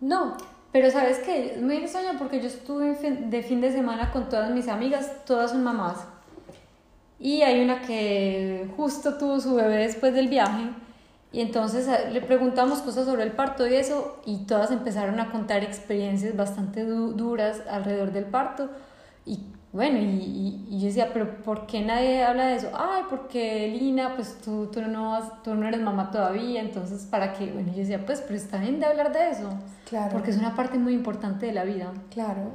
no. 0.00 0.36
Pero 0.72 0.90
sabes 0.90 1.18
que 1.18 1.54
es 1.54 1.62
muy 1.62 1.76
extraño 1.76 2.18
porque 2.18 2.40
yo 2.40 2.46
estuve 2.46 2.94
de 2.94 3.42
fin 3.42 3.60
de 3.60 3.72
semana 3.72 4.10
con 4.10 4.28
todas 4.28 4.50
mis 4.50 4.68
amigas, 4.68 5.10
todas 5.26 5.50
son 5.50 5.62
mamás. 5.62 5.98
Y 7.18 7.42
hay 7.42 7.62
una 7.62 7.82
que 7.82 8.68
justo 8.76 9.18
tuvo 9.18 9.38
su 9.38 9.54
bebé 9.54 9.76
después 9.76 10.14
del 10.14 10.28
viaje 10.28 10.70
y 11.32 11.40
entonces 11.40 11.88
eh, 11.88 12.10
le 12.12 12.20
preguntamos 12.20 12.80
cosas 12.80 13.06
sobre 13.06 13.22
el 13.22 13.32
parto 13.32 13.66
y 13.66 13.74
eso, 13.74 14.20
y 14.26 14.44
todas 14.44 14.70
empezaron 14.70 15.18
a 15.18 15.30
contar 15.30 15.64
experiencias 15.64 16.36
bastante 16.36 16.84
duras 16.84 17.62
alrededor 17.68 18.12
del 18.12 18.26
parto. 18.26 18.68
Y 19.24 19.40
bueno, 19.72 19.98
y, 19.98 20.66
y, 20.68 20.78
yo 20.80 20.86
decía, 20.86 21.10
pero 21.14 21.42
¿por 21.42 21.66
qué 21.66 21.80
nadie 21.80 22.22
habla 22.22 22.48
de 22.48 22.56
eso? 22.56 22.70
Ay, 22.74 23.04
porque 23.08 23.68
Lina, 23.68 24.14
pues 24.14 24.38
tú, 24.44 24.66
tú, 24.66 24.82
no, 24.82 25.18
tú 25.42 25.54
no 25.54 25.66
eres 25.66 25.80
mamá 25.80 26.10
todavía, 26.10 26.60
entonces 26.60 27.06
¿para 27.06 27.32
qué? 27.32 27.50
Bueno, 27.50 27.70
yo 27.72 27.78
decía, 27.78 28.04
pues, 28.04 28.20
pero 28.20 28.34
está 28.34 28.58
bien 28.58 28.80
de 28.80 28.86
hablar 28.86 29.12
de 29.12 29.30
eso. 29.30 29.48
Claro. 29.88 30.12
Porque 30.12 30.30
es 30.30 30.36
una 30.36 30.54
parte 30.54 30.78
muy 30.78 30.92
importante 30.92 31.46
de 31.46 31.52
la 31.52 31.64
vida. 31.64 31.90
Claro. 32.10 32.50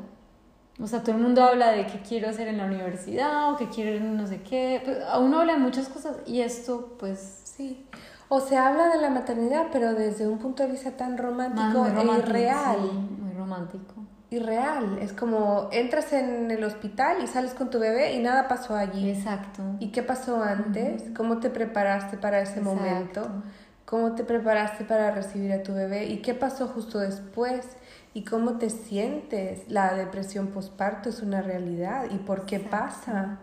O 0.79 0.85
sea, 0.85 1.01
todo 1.01 1.15
el 1.15 1.21
mundo 1.23 1.43
habla 1.43 1.71
de 1.71 1.87
qué 1.87 2.01
quiero 2.07 2.29
hacer 2.29 2.47
en 2.49 2.57
la 2.57 2.65
universidad 2.65 3.51
o 3.51 3.57
qué 3.57 3.67
quiero 3.67 3.99
no 4.05 4.27
sé 4.27 4.43
qué. 4.43 4.81
Pues, 4.85 4.99
uno 5.19 5.39
habla 5.39 5.53
de 5.53 5.59
muchas 5.59 5.89
cosas 5.89 6.17
y 6.27 6.41
esto, 6.41 6.97
pues... 6.99 7.41
Sí. 7.45 7.87
O 8.29 8.41
se 8.41 8.57
habla 8.57 8.89
de 8.89 9.01
la 9.01 9.09
maternidad, 9.09 9.67
pero 9.71 9.95
desde 9.95 10.27
un 10.27 10.37
punto 10.37 10.61
de 10.61 10.69
vista 10.69 10.91
tan 10.91 11.17
romántico, 11.17 11.87
e 11.87 12.17
irreal. 12.19 12.77
muy 13.19 13.31
romántico. 13.33 14.06
Irreal. 14.29 14.99
Es 15.01 15.13
como 15.13 15.69
entras 15.71 16.11
en 16.13 16.51
el 16.51 16.63
hospital 16.63 17.23
y 17.23 17.27
sales 17.27 17.53
con 17.53 17.69
tu 17.69 17.79
bebé 17.79 18.13
y 18.13 18.19
nada 18.19 18.47
pasó 18.47 18.75
allí. 18.75 19.09
Exacto. 19.09 19.63
¿Y 19.79 19.91
qué 19.91 20.03
pasó 20.03 20.43
antes? 20.43 21.03
¿Cómo 21.15 21.39
te 21.39 21.49
preparaste 21.49 22.17
para 22.17 22.41
ese 22.41 22.59
momento? 22.59 23.43
¿Cómo 23.85 24.15
te 24.15 24.25
preparaste 24.25 24.83
para 24.83 25.11
recibir 25.11 25.53
a 25.53 25.63
tu 25.63 25.73
bebé? 25.73 26.07
¿Y 26.07 26.17
qué 26.21 26.33
pasó 26.33 26.67
justo 26.67 26.99
después? 26.99 27.65
¿Y 28.13 28.25
cómo 28.25 28.57
te 28.57 28.69
sientes? 28.69 29.69
La 29.69 29.93
depresión 29.93 30.47
postparto 30.47 31.07
es 31.07 31.21
una 31.21 31.41
realidad. 31.41 32.05
¿Y 32.11 32.17
por 32.17 32.45
qué 32.45 32.59
pasa? 32.59 33.39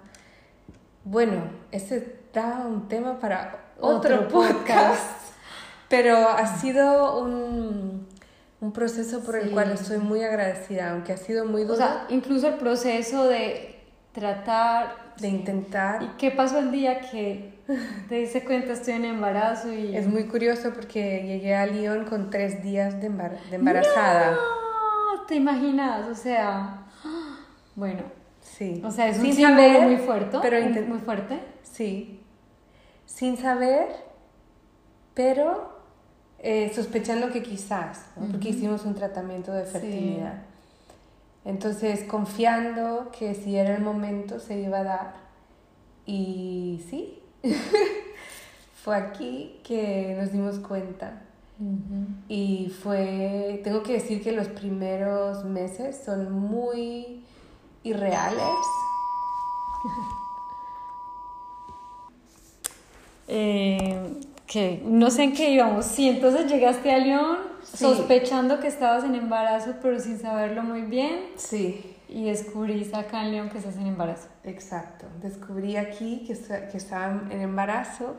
Bueno, 1.05 1.45
ese 1.71 2.17
da 2.35 2.67
un 2.67 2.89
tema 2.89 3.19
para 3.21 3.65
otro, 3.81 4.29
podcast. 4.29 5.33
Pero 5.89 6.29
ha 6.29 6.47
sido 6.59 7.23
un, 7.23 8.09
un 8.65 8.73
proceso 8.73 9.21
por 9.21 9.37
el 9.37 9.51
cual 9.51 9.73
estoy 9.73 9.99
muy 9.99 10.23
agradecida, 10.23 10.93
aunque 10.93 11.13
ha 11.13 11.19
sido 11.19 11.45
muy 11.45 11.65
duro. 11.65 11.75
O 11.75 11.77
sea, 11.77 12.07
incluso 12.09 12.49
el 12.49 12.55
proceso 12.55 13.29
de 13.29 13.79
tratar... 14.13 15.13
De 15.19 15.29
intentar. 15.29 16.03
¿Y 16.03 16.09
qué 16.17 16.31
pasó 16.31 16.61
el 16.61 16.71
día 16.71 16.99
que 16.99 17.59
te 18.09 18.15
diste 18.15 18.43
cuenta 18.43 18.73
estoy 18.73 18.95
en 18.95 19.05
embarazo? 19.05 19.71
y 19.71 19.95
Es 19.95 20.07
muy 20.07 20.25
curioso 20.25 20.73
porque 20.73 21.25
llegué 21.27 21.55
a 21.55 21.67
Lyon 21.67 22.07
con 22.07 22.31
tres 22.31 22.63
días 22.63 22.95
de, 23.03 23.11
de 23.11 23.57
embarazada. 23.57 24.33
No, 24.33 25.27
te 25.27 25.35
imaginas, 25.35 26.09
o 26.09 26.15
sea... 26.15 26.87
Bueno, 27.75 28.01
sí. 28.41 28.81
O 28.83 28.91
sea, 28.91 29.09
es 29.09 29.19
un 29.19 29.31
símbolo 29.31 29.83
muy 29.83 29.99
fuerte, 29.99 30.39
pero 30.41 30.59
muy 30.87 31.01
fuerte. 31.01 31.39
Sí, 31.63 32.25
sin 33.05 33.37
saber, 33.37 33.89
pero 35.13 35.74
eh, 36.47 36.71
sospechando 36.75 37.31
que 37.33 37.43
quizás, 37.43 38.05
porque 38.31 38.51
hicimos 38.51 38.85
un 38.85 38.95
tratamiento 38.95 39.51
de 39.51 39.65
fertilidad. 39.65 40.43
Entonces, 41.47 42.05
confiando 42.05 43.11
que 43.19 43.35
si 43.35 43.57
era 43.57 43.75
el 43.75 43.83
momento 43.83 44.39
se 44.39 44.61
iba 44.61 44.81
a 44.81 44.85
dar. 44.85 45.15
Y 46.05 46.85
sí, 46.91 47.23
fue 48.85 48.95
aquí 48.95 49.59
que 49.65 50.15
nos 50.21 50.33
dimos 50.33 50.59
cuenta. 50.59 51.23
Y 52.29 52.71
fue, 52.83 53.63
tengo 53.65 53.83
que 53.83 53.95
decir 53.95 54.23
que 54.23 54.33
los 54.33 54.49
primeros 54.49 55.47
meses 55.47 55.99
son 56.05 56.31
muy 56.31 57.25
irreales. 57.85 58.43
Eh, 63.27 64.21
que 64.47 64.83
no 64.85 65.11
sé 65.11 65.25
en 65.25 65.33
qué 65.35 65.51
íbamos. 65.51 65.87
Sí, 65.87 66.09
entonces 66.09 66.51
llegaste 66.51 66.93
a 66.93 66.99
León 66.99 67.39
sospechando 67.63 68.61
que 68.61 68.69
estabas 68.69 69.05
en 69.05 69.15
embarazo, 69.15 69.75
pero 69.81 69.99
sin 69.99 70.19
saberlo 70.19 70.63
muy 70.63 70.83
bien. 70.83 71.27
Sí. 71.37 71.97
Y 72.09 72.25
descubriste 72.27 72.97
acá 72.97 73.25
en 73.25 73.33
León 73.33 73.49
que 73.49 73.59
estás 73.59 73.77
en 73.77 73.87
embarazo. 73.87 74.29
Exacto. 74.45 75.07
Descubrí 75.23 75.77
aquí 75.77 76.25
que, 76.27 76.35
que 76.71 76.77
estaba 76.77 77.23
en 77.31 77.41
embarazo 77.41 78.17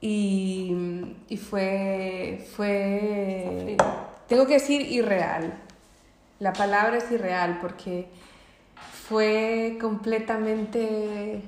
y, 0.00 0.72
y 1.28 1.36
fue, 1.36 2.46
fue, 2.54 3.76
tengo 4.28 4.46
que 4.46 4.54
decir, 4.54 4.80
irreal. 4.80 5.54
La 6.38 6.52
palabra 6.52 6.98
es 6.98 7.10
irreal 7.10 7.58
porque 7.60 8.08
fue 9.08 9.76
completamente 9.80 11.42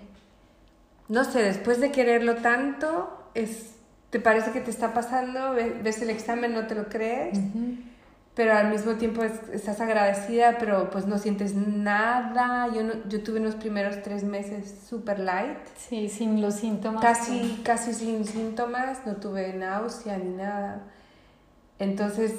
no 1.08 1.24
sé, 1.24 1.42
después 1.42 1.80
de 1.80 1.92
quererlo 1.92 2.36
tanto, 2.36 3.30
es, 3.34 3.75
te 4.10 4.20
parece 4.20 4.52
que 4.52 4.60
te 4.60 4.70
está 4.70 4.94
pasando, 4.94 5.52
ves 5.52 6.00
el 6.02 6.10
examen, 6.10 6.52
no 6.52 6.66
te 6.66 6.74
lo 6.74 6.88
crees, 6.88 7.38
pero 8.34 8.54
al 8.54 8.70
mismo 8.70 8.94
tiempo 8.94 9.22
estás 9.24 9.80
agradecida, 9.80 10.58
pero 10.58 10.90
pues 10.90 11.06
no 11.06 11.18
sientes 11.18 11.54
nada. 11.54 12.68
Yo, 12.72 12.82
yo 13.08 13.22
tuve 13.22 13.40
unos 13.40 13.54
primeros 13.54 14.02
tres 14.02 14.24
meses 14.24 14.74
super 14.88 15.18
light. 15.18 15.58
Sí, 15.76 16.08
sin 16.08 16.40
los 16.40 16.54
síntomas. 16.54 17.02
Casi, 17.02 17.60
casi 17.64 17.94
sin 17.94 18.24
síntomas, 18.26 19.06
no 19.06 19.16
tuve 19.16 19.52
náusea 19.54 20.18
ni 20.18 20.34
nada. 20.36 20.82
Entonces 21.78 22.32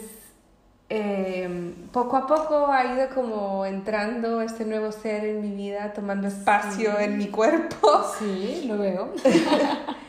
Em, 0.90 1.74
poco 1.92 2.16
a 2.16 2.26
poco 2.26 2.68
ha 2.68 2.86
ido 2.86 3.10
como 3.14 3.66
entrando 3.66 4.42
este 4.42 4.64
nuevo 4.64 4.94
ser 4.94 5.26
en 5.26 5.42
mi 5.42 5.52
vida, 5.52 5.92
tomando 5.92 6.30
espacio 6.30 6.98
en 6.98 7.18
mi 7.18 7.28
cuerpo. 7.28 8.06
Sí, 8.18 8.64
lo 8.68 8.78
veo. 8.78 9.14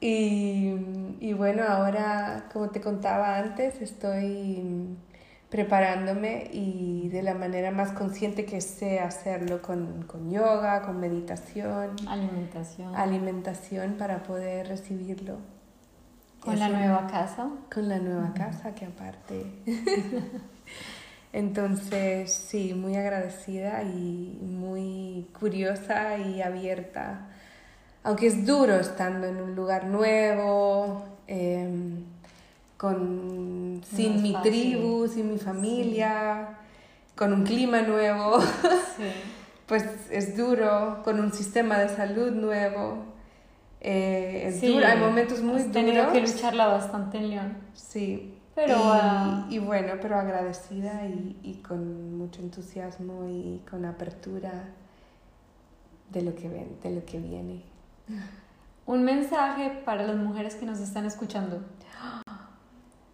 y, 0.00 0.74
y, 1.20 1.32
bueno, 1.32 1.64
ahora, 1.66 2.48
como 2.52 2.70
te 2.70 2.80
contaba 2.80 3.38
antes, 3.38 3.80
estoy 3.80 4.96
preparándome 5.50 6.50
y 6.52 7.08
de 7.08 7.22
la 7.22 7.34
manera 7.34 7.70
más 7.70 7.92
consciente 7.92 8.44
que 8.44 8.60
sé 8.60 9.00
hacerlo 9.00 9.62
con, 9.62 10.02
con 10.02 10.30
yoga, 10.30 10.82
con 10.82 11.00
meditación. 11.00 11.96
Alimentación. 12.06 12.94
Alimentación 12.94 13.94
para 13.94 14.22
poder 14.22 14.68
recibirlo. 14.68 15.38
Con 16.40 16.58
la 16.58 16.68
nueva 16.68 17.06
casa. 17.06 17.48
Con 17.72 17.88
la 17.88 17.98
nueva 17.98 18.32
casa, 18.34 18.74
que 18.74 18.86
aparte 18.86 19.44
Entonces, 21.32 22.32
sí, 22.32 22.72
muy 22.74 22.96
agradecida 22.96 23.82
y 23.82 24.38
muy 24.42 25.28
curiosa 25.38 26.16
y 26.16 26.40
abierta. 26.40 27.28
Aunque 28.02 28.26
es 28.26 28.46
duro 28.46 28.76
estando 28.76 29.26
en 29.26 29.40
un 29.40 29.54
lugar 29.54 29.84
nuevo, 29.84 31.04
em, 31.26 32.04
con, 32.76 33.82
sin 33.84 34.22
mi 34.22 34.34
tribu, 34.42 35.08
sin 35.08 35.32
mi 35.32 35.38
familia, 35.38 36.58
con 37.16 37.32
un 37.32 37.44
clima 37.44 37.82
nuevo. 37.82 38.38
pues 39.66 39.84
es 40.10 40.36
duro, 40.36 41.02
con 41.04 41.20
un 41.20 41.32
sistema 41.32 41.78
de 41.78 41.88
salud 41.88 42.30
nuevo. 42.32 43.04
Eh, 43.80 44.44
es 44.46 44.60
duro, 44.62 44.86
hay 44.86 44.98
momentos 44.98 45.40
muy 45.40 45.58
duros. 45.58 45.72
tenido 45.72 46.10
que 46.12 46.20
lucharla 46.20 46.68
bastante 46.68 47.18
en 47.18 47.30
León. 47.30 47.56
Sí, 47.74 48.38
pero, 48.54 48.76
y, 49.48 49.56
y, 49.56 49.58
bueno, 49.58 49.94
pero 50.00 50.16
agradecida 50.16 51.04
y, 51.06 51.36
y, 51.42 51.54
con 51.56 52.16
mucho 52.16 52.40
entusiasmo 52.40 53.28
y 53.28 53.60
con 53.70 53.84
apertura 53.84 54.64
de 56.10 56.22
lo 56.22 56.34
que, 56.34 56.48
ven, 56.48 56.76
de 56.82 56.90
lo 56.90 57.04
que 57.04 57.18
viene. 57.18 57.62
Un 58.86 59.04
mensaje 59.04 59.70
para 59.84 60.06
las 60.06 60.16
mujeres 60.16 60.54
que 60.54 60.66
nos 60.66 60.80
están 60.80 61.04
escuchando. 61.04 61.62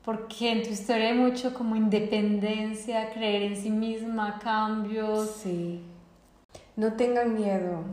Porque 0.04 0.52
en 0.52 0.62
tu 0.62 0.68
historia 0.70 1.08
hay 1.08 1.18
mucho 1.18 1.54
como 1.54 1.76
independencia, 1.76 3.10
creer 3.12 3.42
en 3.42 3.56
sí 3.56 3.70
misma, 3.70 4.38
cambios. 4.38 5.30
Sí. 5.42 5.82
No 6.76 6.92
tengan 6.92 7.34
miedo. 7.34 7.84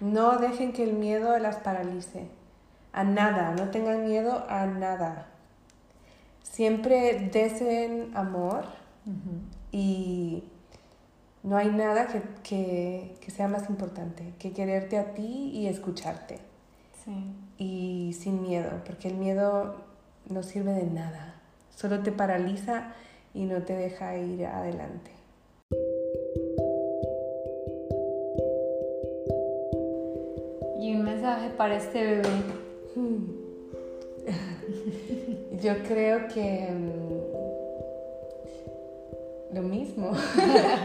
No 0.00 0.38
dejen 0.38 0.72
que 0.72 0.84
el 0.84 0.92
miedo 0.92 1.38
las 1.38 1.56
paralice. 1.56 2.28
A 2.92 3.04
nada. 3.04 3.54
No 3.56 3.70
tengan 3.70 4.06
miedo 4.06 4.46
a 4.48 4.66
nada 4.66 5.26
siempre 6.58 7.30
deseen 7.32 8.10
amor 8.14 8.64
y 9.70 10.42
no 11.48 11.56
hay 11.56 11.70
nada 11.70 12.08
que, 12.08 12.20
que, 12.42 13.14
que, 13.22 13.30
sea 13.30 13.48
más 13.48 13.70
importante 13.70 14.34
que 14.38 14.52
quererte 14.52 14.98
a 14.98 15.14
ti 15.14 15.50
y 15.54 15.66
escucharte. 15.66 16.40
Sí. 17.04 17.32
Y 17.56 18.12
sin 18.12 18.42
miedo, 18.42 18.82
porque 18.84 19.08
el 19.08 19.14
miedo 19.14 19.76
no 20.28 20.42
sirve 20.42 20.72
de 20.72 20.84
nada, 20.84 21.36
solo 21.74 22.00
te 22.00 22.12
paraliza 22.12 22.92
y 23.32 23.44
no 23.44 23.62
te 23.62 23.74
deja 23.74 24.18
ir 24.18 24.44
adelante. 24.44 25.10
Y 30.78 30.94
un 30.94 31.02
mensaje 31.02 31.48
para 31.50 31.76
este 31.76 32.04
bebé. 32.04 32.28
Yo 35.62 35.82
creo 35.84 36.28
que 36.28 36.68
mm, 36.70 37.27
lo 39.52 39.62
mismo, 39.62 40.12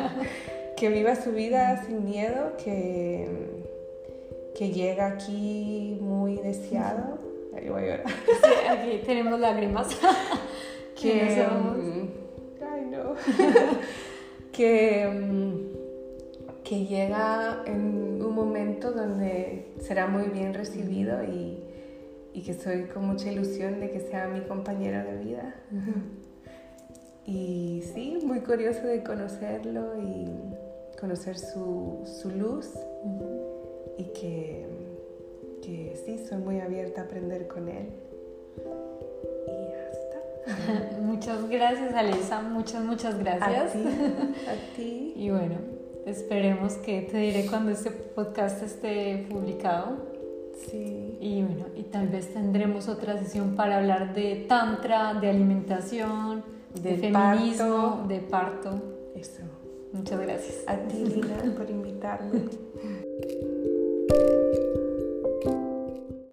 que 0.78 0.90
viva 0.90 1.16
su 1.16 1.32
vida 1.32 1.84
sin 1.86 2.06
miedo, 2.06 2.54
que, 2.64 3.28
que 4.58 4.72
llega 4.72 5.08
aquí 5.08 5.98
muy 6.02 6.38
deseado. 6.38 7.20
Ahí 7.56 7.70
voy 7.70 7.84
a 7.84 7.86
llorar. 7.86 8.06
Sí, 8.26 8.68
aquí 8.70 9.02
tenemos 9.06 9.40
lágrimas. 9.40 9.88
que, 11.00 11.46
mm, 11.46 12.08
ay 12.62 12.86
no, 12.86 13.16
que, 14.52 15.08
mm, 15.08 16.64
que 16.64 16.86
llega 16.86 17.64
en 17.66 18.22
un 18.24 18.34
momento 18.34 18.92
donde 18.92 19.74
será 19.80 20.08
muy 20.08 20.28
bien 20.28 20.54
recibido 20.54 21.24
y 21.24 21.64
y 22.34 22.42
que 22.42 22.54
soy 22.54 22.86
con 22.86 23.06
mucha 23.06 23.32
ilusión 23.32 23.80
de 23.80 23.92
que 23.92 24.00
sea 24.00 24.28
mi 24.28 24.42
compañero 24.42 25.04
de 25.04 25.18
vida. 25.18 25.56
Y 27.26 27.84
sí, 27.94 28.20
muy 28.24 28.42
curioso 28.42 28.82
de 28.82 29.04
conocerlo 29.04 29.98
y 30.02 30.28
conocer 31.00 31.38
su, 31.38 32.02
su 32.06 32.30
luz 32.32 32.70
y 33.98 34.04
que, 34.06 34.66
que, 35.62 36.02
sí, 36.06 36.26
soy 36.28 36.38
muy 36.40 36.60
abierta 36.60 37.02
a 37.02 37.04
aprender 37.06 37.48
con 37.48 37.70
él. 37.70 37.90
Y 39.48 39.70
ya 39.70 39.90
está. 39.90 41.00
muchas 41.02 41.50
gracias, 41.50 41.94
Alisa, 41.94 42.42
muchas, 42.42 42.84
muchas 42.84 43.18
gracias. 43.18 43.70
A 43.70 43.74
ti. 43.74 43.80
A 44.48 44.76
ti. 44.76 45.14
y 45.16 45.30
bueno, 45.30 45.56
esperemos 46.06 46.74
que 46.76 47.04
te 47.04 47.18
diré 47.18 47.46
cuando 47.48 47.72
este 47.72 47.92
podcast 47.92 48.62
esté 48.62 49.26
publicado 49.30 50.14
Sí. 50.70 51.18
Y 51.20 51.42
bueno, 51.42 51.66
y 51.76 51.84
tal 51.84 52.08
vez 52.08 52.34
tendremos 52.34 52.88
otra 52.88 53.18
sesión 53.18 53.56
para 53.56 53.78
hablar 53.78 54.14
de 54.14 54.46
tantra, 54.48 55.14
de 55.16 55.30
alimentación, 55.30 56.44
de 56.82 56.98
feminismo, 56.98 58.06
de 58.08 58.20
parto. 58.20 58.82
Eso. 59.16 59.42
Muchas 59.92 60.20
gracias. 60.20 60.64
A 60.68 60.76
ti, 60.76 61.06
Lina, 61.06 61.38
por 61.56 61.70
invitarme. 61.70 62.46